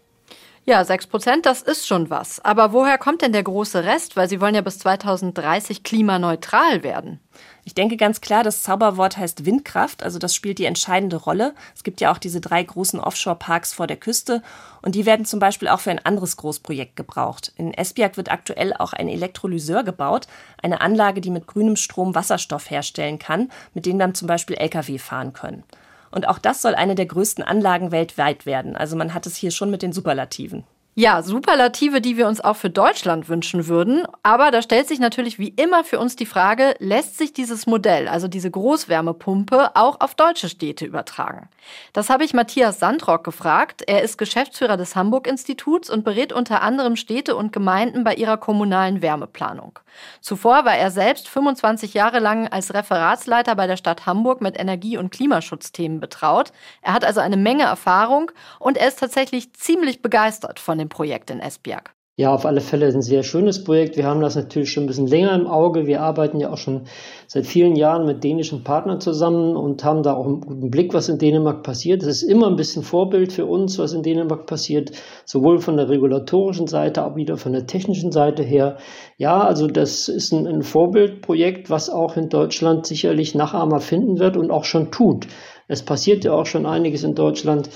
Ja, 0.64 0.86
6 0.86 1.08
Prozent, 1.08 1.46
das 1.48 1.64
ist 1.64 1.88
schon 1.88 2.12
was. 2.12 2.40
Aber 2.40 2.72
woher 2.72 3.00
kommt 3.00 3.24
denn 3.24 3.34
der 3.34 3.42
große 3.44 3.84
Rest? 3.84 4.16
Weil 4.16 4.30
Sie 4.30 4.40
wollen 4.40 4.54
ja 4.54 4.62
bis 4.62 4.78
2030 4.80 5.84
klimaneutral 5.84 6.84
werden. 6.84 7.20
Ich 7.64 7.76
denke 7.76 7.96
ganz 7.96 8.22
klar, 8.22 8.44
das 8.44 8.64
Zauberwort 8.64 9.18
heißt 9.18 9.46
Windkraft, 9.46 10.02
also 10.02 10.18
das 10.18 10.34
spielt 10.34 10.58
die 10.58 10.66
entscheidende 10.66 11.18
Rolle. 11.18 11.54
Es 11.76 11.84
gibt 11.84 12.02
ja 12.02 12.12
auch 12.12 12.18
diese 12.18 12.42
drei 12.42 12.64
großen 12.64 13.00
Offshore-Parks 13.00 13.74
vor 13.74 13.86
der 13.86 13.98
Küste 13.98 14.42
und 14.82 14.96
die 14.96 15.06
werden 15.06 15.26
zum 15.26 15.40
Beispiel 15.40 15.68
auch 15.68 15.80
für 15.80 15.92
ein 15.92 16.04
anderes 16.04 16.38
Großprojekt 16.38 16.96
gebraucht. 16.96 17.54
In 17.58 17.72
Esbjerg 17.74 18.18
wird 18.18 18.32
aktuell 18.32 18.74
auch 18.74 18.94
ein 18.94 19.08
Elektrolyseur 19.08 19.84
gebaut, 19.84 20.28
eine 20.64 20.82
Anlage, 20.82 21.22
die 21.22 21.30
mit 21.30 21.46
grünem 21.46 21.76
Strom 21.76 22.16
Wasserstoff 22.16 22.72
herstellen 22.72 23.20
kann, 23.20 23.52
mit 23.76 23.86
dem 23.86 24.00
dann 24.00 24.16
zum 24.16 24.28
Beispiel 24.28 24.58
Lkw 24.58 24.98
fahren 24.98 25.34
können. 25.34 25.64
Und 26.10 26.28
auch 26.28 26.40
das 26.40 26.64
soll 26.64 26.74
eine 26.74 26.96
der 26.96 27.06
größten 27.06 27.44
Anlagen 27.44 27.92
weltweit 27.92 28.48
werden. 28.48 28.76
Also 28.76 28.96
man 28.96 29.14
hat 29.14 29.28
es 29.28 29.38
hier 29.38 29.52
schon 29.52 29.70
mit 29.70 29.84
den 29.84 29.94
Superlativen. 29.94 30.64
Ja, 30.94 31.22
Superlative, 31.22 32.02
die 32.02 32.18
wir 32.18 32.28
uns 32.28 32.42
auch 32.42 32.58
für 32.58 32.70
Deutschland 32.70 33.30
wünschen 33.30 33.68
würden. 33.68 34.04
Aber 34.24 34.52
da 34.52 34.62
stellt 34.62 34.90
sich 34.90 35.00
natürlich 35.00 35.40
wie 35.40 35.48
immer 35.48 35.86
für 35.86 36.00
uns 36.00 36.18
die 36.18 36.26
Frage, 36.26 36.76
lässt 36.80 37.18
sich 37.18 37.32
dieses 37.32 37.66
Modell, 37.66 38.10
also 38.10 38.28
diese 38.28 38.52
Großwärmepumpe, 38.52 39.72
auch 39.76 40.02
auf 40.02 40.16
deutsche 40.16 40.50
Städte 40.50 40.84
übertragen? 40.84 41.48
Das 41.94 42.10
habe 42.10 42.26
ich 42.26 42.34
Matthias 42.34 42.80
Sandrock 42.80 43.24
gefragt. 43.24 43.84
Er 43.88 44.02
ist 44.02 44.18
Geschäftsführer 44.18 44.76
des 44.76 44.98
Hamburg-Instituts 44.98 45.90
und 45.90 46.04
berät 46.04 46.34
unter 46.34 46.62
anderem 46.62 46.98
Städte 46.98 47.38
und 47.38 47.54
Gemeinden 47.54 48.04
bei 48.04 48.16
ihrer 48.16 48.36
kommunalen 48.36 49.02
Wärmeplanung. 49.02 49.80
Zuvor 50.20 50.66
war 50.66 50.76
er 50.76 50.92
selbst 50.92 51.30
25 51.30 51.94
Jahre 51.94 52.20
lang 52.20 52.50
als 52.50 52.74
Referatsleiter 52.74 53.56
bei 53.56 53.68
der 53.68 53.78
Stadt 53.78 54.06
Hamburg 54.06 54.42
mit 54.42 54.60
Energie- 54.60 54.98
und 54.98 55.12
Klimaschutzthemen 55.12 56.02
betraut. 56.02 56.52
Er 56.82 56.94
hat 56.94 57.06
also 57.06 57.22
eine 57.22 57.38
Menge 57.38 57.64
Erfahrung 57.64 58.32
und 58.60 58.78
er 58.78 58.90
ist 58.90 59.00
tatsächlich 59.00 59.54
ziemlich 59.54 60.02
begeistert 60.02 60.60
von 60.60 60.81
dem 60.82 60.90
Projekt 60.90 61.32
in 61.32 61.40
Esbjerg. 61.40 61.94
Ja, 62.18 62.34
auf 62.36 62.46
alle 62.46 62.60
Fälle 62.62 62.88
ein 62.88 63.02
sehr 63.02 63.24
schönes 63.24 63.64
Projekt. 63.64 63.96
Wir 63.96 64.06
haben 64.06 64.20
das 64.20 64.36
natürlich 64.36 64.72
schon 64.72 64.84
ein 64.84 64.88
bisschen 64.88 65.08
länger 65.08 65.34
im 65.34 65.48
Auge. 65.48 65.88
Wir 65.88 66.02
arbeiten 66.02 66.42
ja 66.42 66.52
auch 66.52 66.58
schon 66.58 66.82
seit 67.26 67.48
vielen 67.48 67.76
Jahren 67.78 68.06
mit 68.06 68.24
dänischen 68.24 68.64
Partnern 68.66 69.00
zusammen 69.00 69.56
und 69.56 69.84
haben 69.86 70.04
da 70.04 70.14
auch 70.14 70.26
einen 70.26 70.42
guten 70.42 70.70
Blick, 70.70 70.94
was 70.94 71.08
in 71.08 71.18
Dänemark 71.18 71.64
passiert. 71.64 72.04
Es 72.04 72.22
ist 72.22 72.30
immer 72.30 72.48
ein 72.48 72.58
bisschen 72.58 72.84
Vorbild 72.84 73.32
für 73.32 73.46
uns, 73.46 73.80
was 73.80 73.94
in 73.94 74.04
Dänemark 74.04 74.46
passiert, 74.46 74.92
sowohl 75.26 75.60
von 75.60 75.78
der 75.78 75.88
regulatorischen 75.88 76.68
Seite, 76.68 77.06
auch 77.06 77.16
wieder 77.16 77.38
von 77.38 77.54
der 77.54 77.66
technischen 77.66 78.12
Seite 78.12 78.44
her. 78.44 78.78
Ja, 79.18 79.42
also 79.42 79.68
das 79.68 80.10
ist 80.10 80.34
ein, 80.34 80.46
ein 80.46 80.64
Vorbildprojekt, 80.64 81.70
was 81.70 81.90
auch 81.90 82.18
in 82.18 82.28
Deutschland 82.28 82.86
sicherlich 82.86 83.36
Nachahmer 83.36 83.80
finden 83.80 84.20
wird 84.20 84.36
und 84.36 84.52
auch 84.52 84.66
schon 84.66 84.92
tut. 84.92 85.28
Es 85.70 85.82
passiert 85.82 86.26
ja 86.26 86.34
auch 86.34 86.46
schon 86.46 86.66
einiges 86.66 87.04
in 87.04 87.16
Deutschland. 87.16 87.70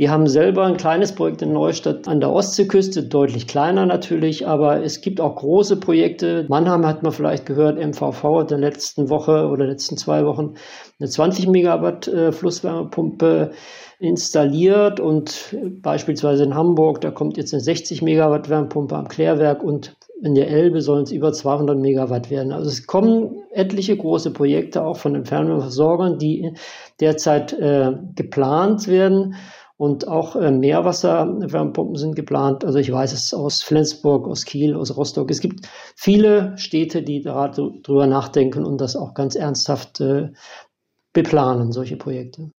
Wir 0.00 0.10
haben 0.10 0.28
selber 0.28 0.64
ein 0.64 0.78
kleines 0.78 1.14
Projekt 1.14 1.42
in 1.42 1.52
Neustadt 1.52 2.08
an 2.08 2.20
der 2.20 2.32
Ostseeküste, 2.32 3.02
deutlich 3.02 3.46
kleiner 3.46 3.84
natürlich, 3.84 4.46
aber 4.46 4.82
es 4.82 5.02
gibt 5.02 5.20
auch 5.20 5.36
große 5.36 5.76
Projekte. 5.76 6.46
Mannheim 6.48 6.86
hat 6.86 7.02
man 7.02 7.12
vielleicht 7.12 7.44
gehört, 7.44 7.76
MVV 7.76 8.22
hat 8.22 8.50
in 8.50 8.62
der 8.62 8.70
letzten 8.70 9.10
Woche 9.10 9.46
oder 9.48 9.66
letzten 9.66 9.98
zwei 9.98 10.24
Wochen 10.24 10.54
eine 10.98 11.10
20 11.10 11.48
Megawatt 11.48 12.08
äh, 12.08 12.32
Flusswärmepumpe 12.32 13.50
installiert 13.98 15.00
und 15.00 15.54
beispielsweise 15.82 16.44
in 16.44 16.54
Hamburg, 16.54 17.02
da 17.02 17.10
kommt 17.10 17.36
jetzt 17.36 17.52
eine 17.52 17.60
60 17.60 18.00
Megawatt 18.00 18.48
Wärmepumpe 18.48 18.96
am 18.96 19.08
Klärwerk 19.08 19.62
und 19.62 19.98
in 20.22 20.34
der 20.34 20.48
Elbe 20.48 20.80
sollen 20.80 21.02
es 21.02 21.12
über 21.12 21.32
200 21.32 21.78
Megawatt 21.78 22.30
werden. 22.30 22.52
Also 22.52 22.68
es 22.68 22.86
kommen 22.86 23.42
etliche 23.52 23.98
große 23.98 24.32
Projekte 24.32 24.82
auch 24.82 24.96
von 24.96 25.12
den 25.12 25.26
Fernwärmeversorgern, 25.26 26.18
die 26.18 26.52
derzeit 27.00 27.52
äh, 27.52 27.92
geplant 28.14 28.88
werden. 28.88 29.34
Und 29.80 30.08
auch 30.08 30.36
äh, 30.36 30.50
Meerwasserwärmepumpen 30.50 31.96
sind 31.96 32.14
geplant. 32.14 32.66
Also 32.66 32.76
ich 32.76 32.92
weiß 32.92 33.14
es 33.14 33.32
aus 33.32 33.62
Flensburg, 33.62 34.28
aus 34.28 34.44
Kiel, 34.44 34.74
aus 34.76 34.94
Rostock. 34.94 35.30
Es 35.30 35.40
gibt 35.40 35.66
viele 35.96 36.52
Städte, 36.58 37.02
die 37.02 37.22
darüber 37.22 38.06
nachdenken 38.06 38.66
und 38.66 38.78
das 38.78 38.94
auch 38.94 39.14
ganz 39.14 39.36
ernsthaft 39.36 40.02
äh, 40.02 40.32
beplanen, 41.14 41.72
solche 41.72 41.96
Projekte. 41.96 42.50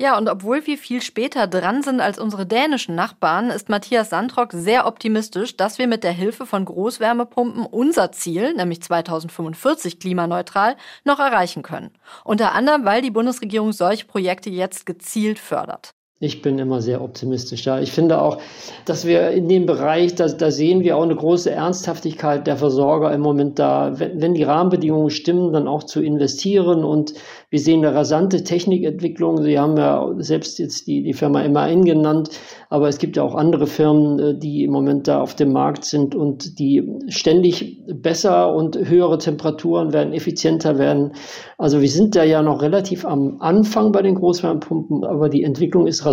Ja, 0.00 0.16
und 0.16 0.26
obwohl 0.30 0.66
wir 0.66 0.78
viel 0.78 1.02
später 1.02 1.46
dran 1.46 1.82
sind 1.82 2.00
als 2.00 2.18
unsere 2.18 2.46
dänischen 2.46 2.94
Nachbarn, 2.94 3.50
ist 3.50 3.68
Matthias 3.68 4.08
Sandrock 4.08 4.52
sehr 4.52 4.86
optimistisch, 4.86 5.58
dass 5.58 5.76
wir 5.76 5.86
mit 5.86 6.02
der 6.02 6.12
Hilfe 6.12 6.46
von 6.46 6.64
Großwärmepumpen 6.64 7.66
unser 7.66 8.10
Ziel, 8.10 8.54
nämlich 8.54 8.80
2045 8.80 10.00
klimaneutral, 10.00 10.76
noch 11.04 11.18
erreichen 11.18 11.62
können. 11.62 11.90
Unter 12.24 12.52
anderem, 12.52 12.86
weil 12.86 13.02
die 13.02 13.10
Bundesregierung 13.10 13.72
solche 13.72 14.06
Projekte 14.06 14.48
jetzt 14.48 14.86
gezielt 14.86 15.38
fördert. 15.38 15.92
Ich 16.22 16.42
bin 16.42 16.58
immer 16.58 16.82
sehr 16.82 17.00
optimistisch. 17.00 17.64
Ja. 17.64 17.80
Ich 17.80 17.92
finde 17.92 18.20
auch, 18.20 18.42
dass 18.84 19.06
wir 19.06 19.30
in 19.30 19.48
dem 19.48 19.64
Bereich, 19.64 20.14
da, 20.16 20.26
da 20.26 20.50
sehen 20.50 20.82
wir 20.82 20.98
auch 20.98 21.02
eine 21.02 21.16
große 21.16 21.50
Ernsthaftigkeit 21.50 22.46
der 22.46 22.58
Versorger 22.58 23.10
im 23.14 23.22
Moment 23.22 23.58
da, 23.58 23.98
wenn, 23.98 24.20
wenn 24.20 24.34
die 24.34 24.42
Rahmenbedingungen 24.42 25.08
stimmen, 25.08 25.54
dann 25.54 25.66
auch 25.66 25.82
zu 25.82 26.02
investieren. 26.02 26.84
Und 26.84 27.14
wir 27.48 27.58
sehen 27.58 27.82
eine 27.82 27.94
rasante 27.94 28.44
Technikentwicklung. 28.44 29.42
Sie 29.42 29.58
haben 29.58 29.78
ja 29.78 30.14
selbst 30.18 30.58
jetzt 30.58 30.86
die, 30.86 31.02
die 31.02 31.14
Firma 31.14 31.48
MAN 31.48 31.86
genannt, 31.86 32.28
aber 32.68 32.88
es 32.88 32.98
gibt 32.98 33.16
ja 33.16 33.22
auch 33.22 33.34
andere 33.34 33.66
Firmen, 33.66 34.18
äh, 34.18 34.38
die 34.38 34.64
im 34.64 34.72
Moment 34.72 35.08
da 35.08 35.22
auf 35.22 35.34
dem 35.36 35.54
Markt 35.54 35.86
sind 35.86 36.14
und 36.14 36.58
die 36.58 36.86
ständig 37.08 37.80
besser 37.86 38.54
und 38.54 38.76
höhere 38.76 39.16
Temperaturen 39.16 39.94
werden, 39.94 40.12
effizienter 40.12 40.76
werden. 40.76 41.14
Also 41.56 41.80
wir 41.80 41.88
sind 41.88 42.14
da 42.14 42.24
ja 42.24 42.42
noch 42.42 42.60
relativ 42.60 43.06
am 43.06 43.38
Anfang 43.40 43.90
bei 43.90 44.02
den 44.02 44.16
Großwärmepumpen, 44.16 45.04
aber 45.04 45.30
die 45.30 45.44
Entwicklung 45.44 45.86
ist 45.86 46.04
rasant. 46.04 46.09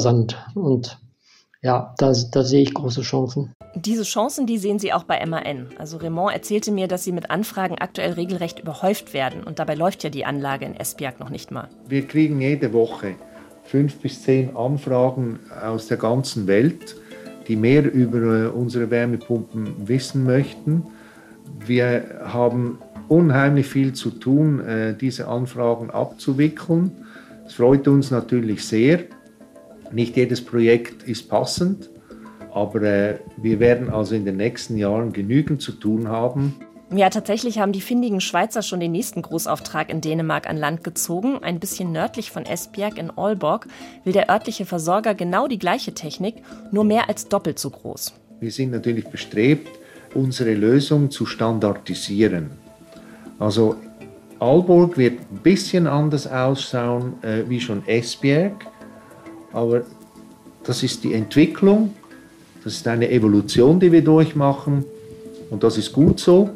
Und 0.55 0.99
ja, 1.61 1.93
da, 1.97 2.13
da 2.31 2.43
sehe 2.43 2.61
ich 2.61 2.73
große 2.73 3.01
Chancen. 3.01 3.51
Diese 3.75 4.03
Chancen, 4.03 4.45
die 4.45 4.57
sehen 4.57 4.79
Sie 4.79 4.93
auch 4.93 5.03
bei 5.03 5.23
MAN. 5.25 5.67
Also 5.77 5.97
Raymond 5.97 6.33
erzählte 6.33 6.71
mir, 6.71 6.87
dass 6.87 7.03
Sie 7.03 7.11
mit 7.11 7.29
Anfragen 7.29 7.77
aktuell 7.77 8.13
regelrecht 8.13 8.59
überhäuft 8.59 9.13
werden. 9.13 9.43
Und 9.43 9.59
dabei 9.59 9.75
läuft 9.75 10.03
ja 10.03 10.09
die 10.09 10.25
Anlage 10.25 10.65
in 10.65 10.75
Esbjerg 10.75 11.19
noch 11.19 11.29
nicht 11.29 11.51
mal. 11.51 11.69
Wir 11.87 12.07
kriegen 12.07 12.39
jede 12.41 12.73
Woche 12.73 13.15
fünf 13.63 13.97
bis 13.97 14.23
zehn 14.23 14.55
Anfragen 14.55 15.39
aus 15.61 15.87
der 15.87 15.97
ganzen 15.97 16.47
Welt, 16.47 16.95
die 17.47 17.55
mehr 17.55 17.91
über 17.91 18.45
äh, 18.45 18.47
unsere 18.47 18.89
Wärmepumpen 18.89 19.87
wissen 19.87 20.23
möchten. 20.23 20.83
Wir 21.65 22.21
haben 22.25 22.79
unheimlich 23.09 23.67
viel 23.67 23.93
zu 23.93 24.11
tun, 24.11 24.59
äh, 24.61 24.95
diese 24.95 25.27
Anfragen 25.27 25.91
abzuwickeln. 25.91 26.91
Es 27.45 27.53
freut 27.53 27.87
uns 27.87 28.11
natürlich 28.11 28.65
sehr. 28.65 29.05
Nicht 29.91 30.15
jedes 30.15 30.43
Projekt 30.43 31.03
ist 31.03 31.29
passend, 31.29 31.89
aber 32.53 32.81
äh, 32.81 33.19
wir 33.37 33.59
werden 33.59 33.89
also 33.89 34.15
in 34.15 34.25
den 34.25 34.37
nächsten 34.37 34.77
Jahren 34.77 35.13
genügend 35.13 35.61
zu 35.61 35.71
tun 35.71 36.07
haben. 36.07 36.55
Ja, 36.95 37.09
tatsächlich 37.09 37.59
haben 37.59 37.73
die 37.73 37.81
findigen 37.81 38.21
Schweizer 38.21 38.61
schon 38.61 38.79
den 38.79 38.93
nächsten 38.93 39.21
Großauftrag 39.21 39.89
in 39.89 39.99
Dänemark 39.99 40.49
an 40.49 40.55
Land 40.55 40.85
gezogen. 40.85 41.43
Ein 41.43 41.59
bisschen 41.59 41.91
nördlich 41.91 42.31
von 42.31 42.45
Esbjerg 42.45 42.97
in 42.97 43.11
Aalborg 43.11 43.67
will 44.05 44.13
der 44.13 44.29
örtliche 44.29 44.65
Versorger 44.65 45.13
genau 45.13 45.49
die 45.49 45.59
gleiche 45.59 45.93
Technik, 45.93 46.35
nur 46.71 46.85
mehr 46.85 47.09
als 47.09 47.27
doppelt 47.27 47.59
so 47.59 47.71
groß. 47.71 48.13
Wir 48.39 48.51
sind 48.51 48.71
natürlich 48.71 49.07
bestrebt, 49.07 49.67
unsere 50.13 50.53
Lösung 50.53 51.11
zu 51.11 51.25
standardisieren. 51.25 52.51
Also 53.37 53.75
Aalborg 54.39 54.97
wird 54.97 55.19
ein 55.19 55.39
bisschen 55.43 55.87
anders 55.87 56.25
ausschauen 56.25 57.21
äh, 57.21 57.43
wie 57.49 57.59
schon 57.59 57.85
Esbjerg, 57.85 58.65
aber 59.57 59.81
das 60.63 60.83
ist 60.83 61.03
die 61.03 61.13
Entwicklung, 61.13 61.93
das 62.63 62.73
ist 62.73 62.87
eine 62.87 63.09
Evolution, 63.09 63.79
die 63.79 63.91
wir 63.91 64.03
durchmachen 64.03 64.85
und 65.49 65.63
das 65.63 65.77
ist 65.77 65.91
gut 65.91 66.19
so 66.19 66.49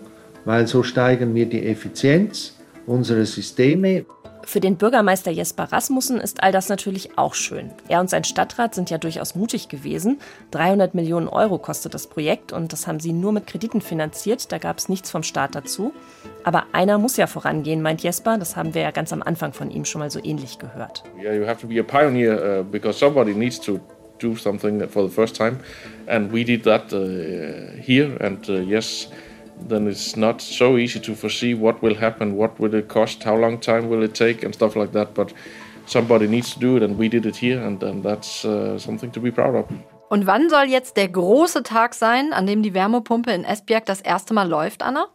weil 0.46 0.68
so 0.68 0.84
steigern 0.84 1.36
wir 1.36 1.46
die 1.46 1.66
Effizienz 1.66 2.56
unserer 2.86 3.26
Systeme. 3.26 4.06
Für 4.46 4.60
den 4.60 4.78
Bürgermeister 4.78 5.32
Jesper 5.32 5.66
Rasmussen 5.72 6.20
ist 6.20 6.44
all 6.44 6.52
das 6.52 6.70
natürlich 6.70 7.18
auch 7.18 7.34
schön. 7.34 7.72
Er 7.88 8.00
und 8.00 8.10
sein 8.10 8.24
Stadtrat 8.24 8.76
sind 8.76 8.90
ja 8.90 8.98
durchaus 8.98 9.36
mutig 9.36 9.70
gewesen. 9.70 10.20
300 10.52 10.94
Millionen 10.96 11.28
Euro 11.28 11.58
kostet 11.58 11.94
das 11.94 12.08
Projekt 12.08 12.52
und 12.52 12.74
das 12.74 12.88
haben 12.88 13.00
sie 13.00 13.14
nur 13.14 13.32
mit 13.32 13.48
Krediten 13.48 13.82
finanziert. 13.82 14.52
Da 14.52 14.58
gab 14.58 14.78
es 14.78 14.90
nichts 14.90 15.12
vom 15.12 15.24
Staat 15.24 15.56
dazu. 15.56 15.94
Aber 16.44 16.66
einer 16.72 16.98
muss 16.98 17.18
ja 17.18 17.28
vorangehen, 17.28 17.82
meint 17.82 18.02
Jesper. 18.02 18.38
Das 18.38 18.56
haben 18.56 18.74
wir 18.74 18.82
ja 18.82 18.92
ganz 18.92 19.14
am 19.14 19.22
Anfang 19.22 19.54
von 19.54 19.70
ihm 19.72 19.86
schon 19.86 20.00
mal 20.00 20.12
so 20.12 20.20
ähnlich 20.24 20.60
gehört. 20.60 21.04
Yeah, 21.22 21.34
you 21.34 21.46
have 21.46 21.62
to 21.62 21.68
be 21.68 21.80
a 21.80 21.84
pioneer 21.84 22.62
uh, 22.62 22.64
because 22.64 22.98
somebody 22.98 23.34
needs 23.34 23.60
to 23.62 23.80
do 24.20 24.36
something 24.36 24.88
for 24.88 25.08
the 25.08 25.14
first 25.14 25.36
time. 25.36 25.60
And 26.08 26.32
we 26.32 26.44
did 26.44 26.64
that 26.64 26.92
uh, 26.94 27.80
here. 27.82 28.18
And 28.20 28.48
uh, 28.50 28.60
yes, 28.62 29.10
then 29.68 29.88
it's 29.88 30.16
not 30.16 30.42
so 30.42 30.78
easy 30.78 31.00
to 31.00 31.16
foresee 31.16 31.54
what 31.54 31.82
will 31.82 31.96
happen, 31.96 32.36
what 32.36 32.60
will 32.60 32.74
it 32.74 32.88
cost, 32.88 33.24
how 33.24 33.36
long 33.36 33.60
time 33.60 33.90
will 33.90 34.04
it 34.04 34.14
take, 34.14 34.44
and 34.44 34.54
stuff 34.54 34.76
like 34.76 34.92
that. 34.94 35.14
But 35.14 35.34
somebody 35.86 36.28
needs 36.28 36.54
to 36.54 36.60
do 36.60 36.78
it, 36.78 36.84
and 36.84 36.98
we 36.98 37.10
did 37.10 37.26
it 37.26 37.36
here, 37.36 37.62
and, 37.62 37.82
and 37.84 38.04
that's 38.04 38.46
uh, 38.46 38.78
something 38.78 39.12
to 39.12 39.20
be 39.20 39.32
proud 39.32 39.56
of. 39.56 39.66
Und 40.10 40.28
wann 40.28 40.50
soll 40.50 40.66
jetzt 40.66 40.98
der 40.98 41.08
große 41.08 41.64
Tag 41.64 41.94
sein, 41.94 42.34
an 42.34 42.46
dem 42.46 42.64
die 42.64 42.74
Wärmepumpe 42.74 43.32
in 43.32 43.46
Esbjerg 43.46 43.86
das 43.86 44.02
erste 44.02 44.34
Mal 44.34 44.50
läuft, 44.50 44.84
Anna? 44.84 45.08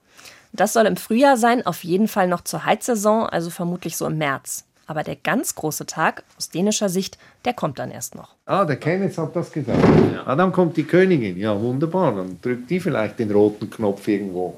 Das 0.52 0.72
soll 0.72 0.87
im 0.87 0.96
Frühjahr 0.96 1.37
sein, 1.37 1.66
auf 1.66 1.85
jeden 1.85 2.09
Fall 2.09 2.28
noch 2.28 2.40
zur 2.40 2.64
Heizsaison, 2.64 3.26
also 3.26 3.50
vermutlich 3.50 3.96
so 3.96 4.06
im 4.06 4.16
März. 4.16 4.64
Aber 4.87 5.03
der 5.03 5.16
ganz 5.16 5.55
große 5.55 5.87
Tag, 5.87 6.22
aus 6.37 6.49
dänischer 6.49 6.88
Sicht, 6.88 7.18
der 7.44 7.55
kommt 7.55 7.79
dann 7.79 7.90
erst 7.90 8.14
noch. 8.14 8.35
Ah, 8.46 8.64
der 8.64 8.77
Kenneth 8.77 9.18
hat 9.18 9.35
das 9.35 9.51
gesagt. 9.51 9.79
Ja. 10.12 10.22
Ah, 10.25 10.37
dann 10.37 10.53
kommt 10.53 10.77
die 10.77 10.85
Königin. 10.85 11.37
Ja, 11.37 11.61
wunderbar. 11.61 12.14
Dann 12.14 12.38
drückt 12.40 12.70
die 12.70 12.79
vielleicht 12.79 13.18
den 13.18 13.31
roten 13.33 13.68
Knopf 13.68 14.07
irgendwo. 14.07 14.57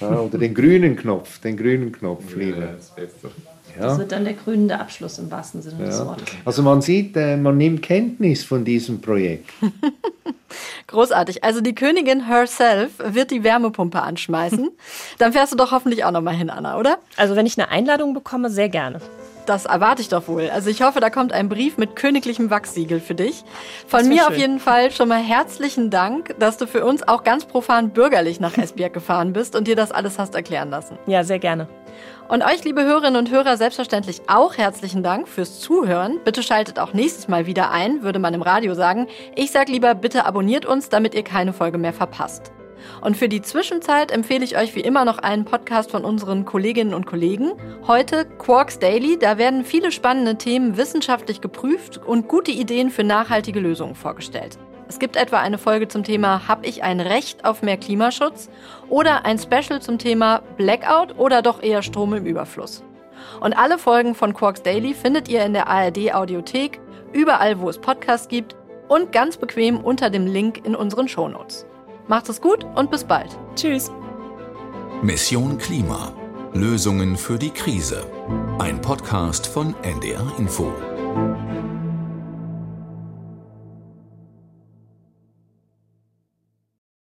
Ja, 0.00 0.20
oder 0.20 0.38
den 0.38 0.54
grünen 0.54 0.96
Knopf. 0.96 1.40
Den 1.40 1.56
grünen 1.56 1.92
Knopf 1.92 2.34
lieber. 2.34 2.60
Ja, 2.60 2.72
das, 2.72 2.92
ja. 2.96 3.82
das 3.82 3.98
wird 3.98 4.12
dann 4.12 4.24
der 4.24 4.32
grünende 4.32 4.78
Abschluss 4.78 5.18
im 5.18 5.30
wahrsten 5.30 5.60
Sinne 5.60 5.84
des 5.84 6.04
Wortes. 6.04 6.24
Also 6.46 6.62
man 6.62 6.80
sieht, 6.80 7.14
äh, 7.16 7.36
man 7.36 7.58
nimmt 7.58 7.82
Kenntnis 7.82 8.42
von 8.42 8.64
diesem 8.64 9.02
Projekt. 9.02 9.50
Großartig. 10.86 11.44
Also 11.44 11.60
die 11.60 11.74
Königin 11.74 12.26
herself 12.26 12.92
wird 12.98 13.30
die 13.30 13.44
Wärmepumpe 13.44 14.00
anschmeißen. 14.00 14.70
Dann 15.18 15.32
fährst 15.32 15.52
du 15.52 15.56
doch 15.56 15.70
hoffentlich 15.70 16.04
auch 16.04 16.10
noch 16.10 16.22
mal 16.22 16.34
hin, 16.34 16.50
Anna, 16.50 16.78
oder? 16.78 16.98
Also 17.16 17.36
wenn 17.36 17.46
ich 17.46 17.58
eine 17.58 17.68
Einladung 17.68 18.14
bekomme, 18.14 18.50
sehr 18.50 18.68
gerne. 18.68 19.00
Das 19.46 19.66
erwarte 19.66 20.02
ich 20.02 20.08
doch 20.08 20.28
wohl. 20.28 20.50
Also 20.50 20.70
ich 20.70 20.82
hoffe, 20.82 21.00
da 21.00 21.10
kommt 21.10 21.32
ein 21.32 21.48
Brief 21.48 21.78
mit 21.78 21.96
königlichem 21.96 22.50
Wachsiegel 22.50 23.00
für 23.00 23.14
dich. 23.14 23.44
Von 23.86 24.08
mir 24.08 24.22
schön. 24.22 24.26
auf 24.26 24.36
jeden 24.36 24.60
Fall 24.60 24.90
schon 24.90 25.08
mal 25.08 25.20
herzlichen 25.22 25.90
Dank, 25.90 26.34
dass 26.38 26.56
du 26.56 26.66
für 26.66 26.84
uns 26.84 27.06
auch 27.06 27.24
ganz 27.24 27.44
profan 27.44 27.90
bürgerlich 27.90 28.40
nach 28.40 28.56
Esbjerg 28.58 28.92
gefahren 28.92 29.32
bist 29.32 29.56
und 29.56 29.66
dir 29.66 29.76
das 29.76 29.92
alles 29.92 30.18
hast 30.18 30.34
erklären 30.34 30.70
lassen. 30.70 30.98
Ja, 31.06 31.24
sehr 31.24 31.38
gerne. 31.38 31.68
Und 32.28 32.44
euch, 32.44 32.62
liebe 32.62 32.84
Hörerinnen 32.84 33.16
und 33.16 33.30
Hörer, 33.30 33.56
selbstverständlich 33.56 34.22
auch 34.28 34.56
herzlichen 34.56 35.02
Dank 35.02 35.26
fürs 35.26 35.58
Zuhören. 35.58 36.20
Bitte 36.24 36.44
schaltet 36.44 36.78
auch 36.78 36.92
nächstes 36.92 37.26
Mal 37.26 37.46
wieder 37.46 37.72
ein, 37.72 38.02
würde 38.02 38.20
man 38.20 38.34
im 38.34 38.42
Radio 38.42 38.74
sagen. 38.74 39.08
Ich 39.34 39.50
sag 39.50 39.68
lieber, 39.68 39.96
bitte 39.96 40.26
abonniert 40.26 40.64
uns, 40.64 40.88
damit 40.88 41.14
ihr 41.14 41.24
keine 41.24 41.52
Folge 41.52 41.78
mehr 41.78 41.92
verpasst. 41.92 42.52
Und 43.00 43.16
für 43.16 43.28
die 43.28 43.42
Zwischenzeit 43.42 44.10
empfehle 44.10 44.44
ich 44.44 44.56
euch 44.56 44.74
wie 44.74 44.80
immer 44.80 45.04
noch 45.04 45.18
einen 45.18 45.44
Podcast 45.44 45.90
von 45.90 46.04
unseren 46.04 46.44
Kolleginnen 46.44 46.94
und 46.94 47.06
Kollegen. 47.06 47.52
Heute 47.86 48.24
Quarks 48.24 48.78
Daily, 48.78 49.18
da 49.18 49.38
werden 49.38 49.64
viele 49.64 49.92
spannende 49.92 50.36
Themen 50.36 50.76
wissenschaftlich 50.76 51.40
geprüft 51.40 51.98
und 51.98 52.28
gute 52.28 52.50
Ideen 52.50 52.90
für 52.90 53.04
nachhaltige 53.04 53.60
Lösungen 53.60 53.94
vorgestellt. 53.94 54.58
Es 54.88 54.98
gibt 54.98 55.14
etwa 55.14 55.38
eine 55.38 55.56
Folge 55.56 55.86
zum 55.86 56.02
Thema 56.02 56.48
Hab 56.48 56.66
ich 56.66 56.82
ein 56.82 56.98
Recht 56.98 57.44
auf 57.44 57.62
mehr 57.62 57.76
Klimaschutz? 57.76 58.50
oder 58.88 59.24
ein 59.24 59.38
Special 59.38 59.80
zum 59.80 59.98
Thema 59.98 60.42
Blackout 60.56 61.16
oder 61.16 61.42
doch 61.42 61.62
eher 61.62 61.82
Strom 61.82 62.12
im 62.12 62.26
Überfluss. 62.26 62.82
Und 63.40 63.56
alle 63.56 63.78
Folgen 63.78 64.16
von 64.16 64.34
Quarks 64.34 64.62
Daily 64.62 64.94
findet 64.94 65.28
ihr 65.28 65.44
in 65.44 65.52
der 65.52 65.68
ARD 65.68 66.12
Audiothek, 66.12 66.80
überall 67.12 67.60
wo 67.60 67.68
es 67.68 67.78
Podcasts 67.78 68.26
gibt 68.26 68.56
und 68.88 69.12
ganz 69.12 69.36
bequem 69.36 69.78
unter 69.78 70.10
dem 70.10 70.26
Link 70.26 70.66
in 70.66 70.74
unseren 70.74 71.06
Shownotes. 71.06 71.66
Macht 72.10 72.28
es 72.28 72.40
gut 72.40 72.66
und 72.74 72.90
bis 72.90 73.04
bald. 73.04 73.38
Tschüss. 73.54 73.92
Mission 75.00 75.58
Klima. 75.58 76.12
Lösungen 76.52 77.16
für 77.16 77.38
die 77.38 77.50
Krise. 77.50 78.04
Ein 78.58 78.80
Podcast 78.80 79.46
von 79.46 79.76
NDR 79.84 80.26
Info. 80.36 80.72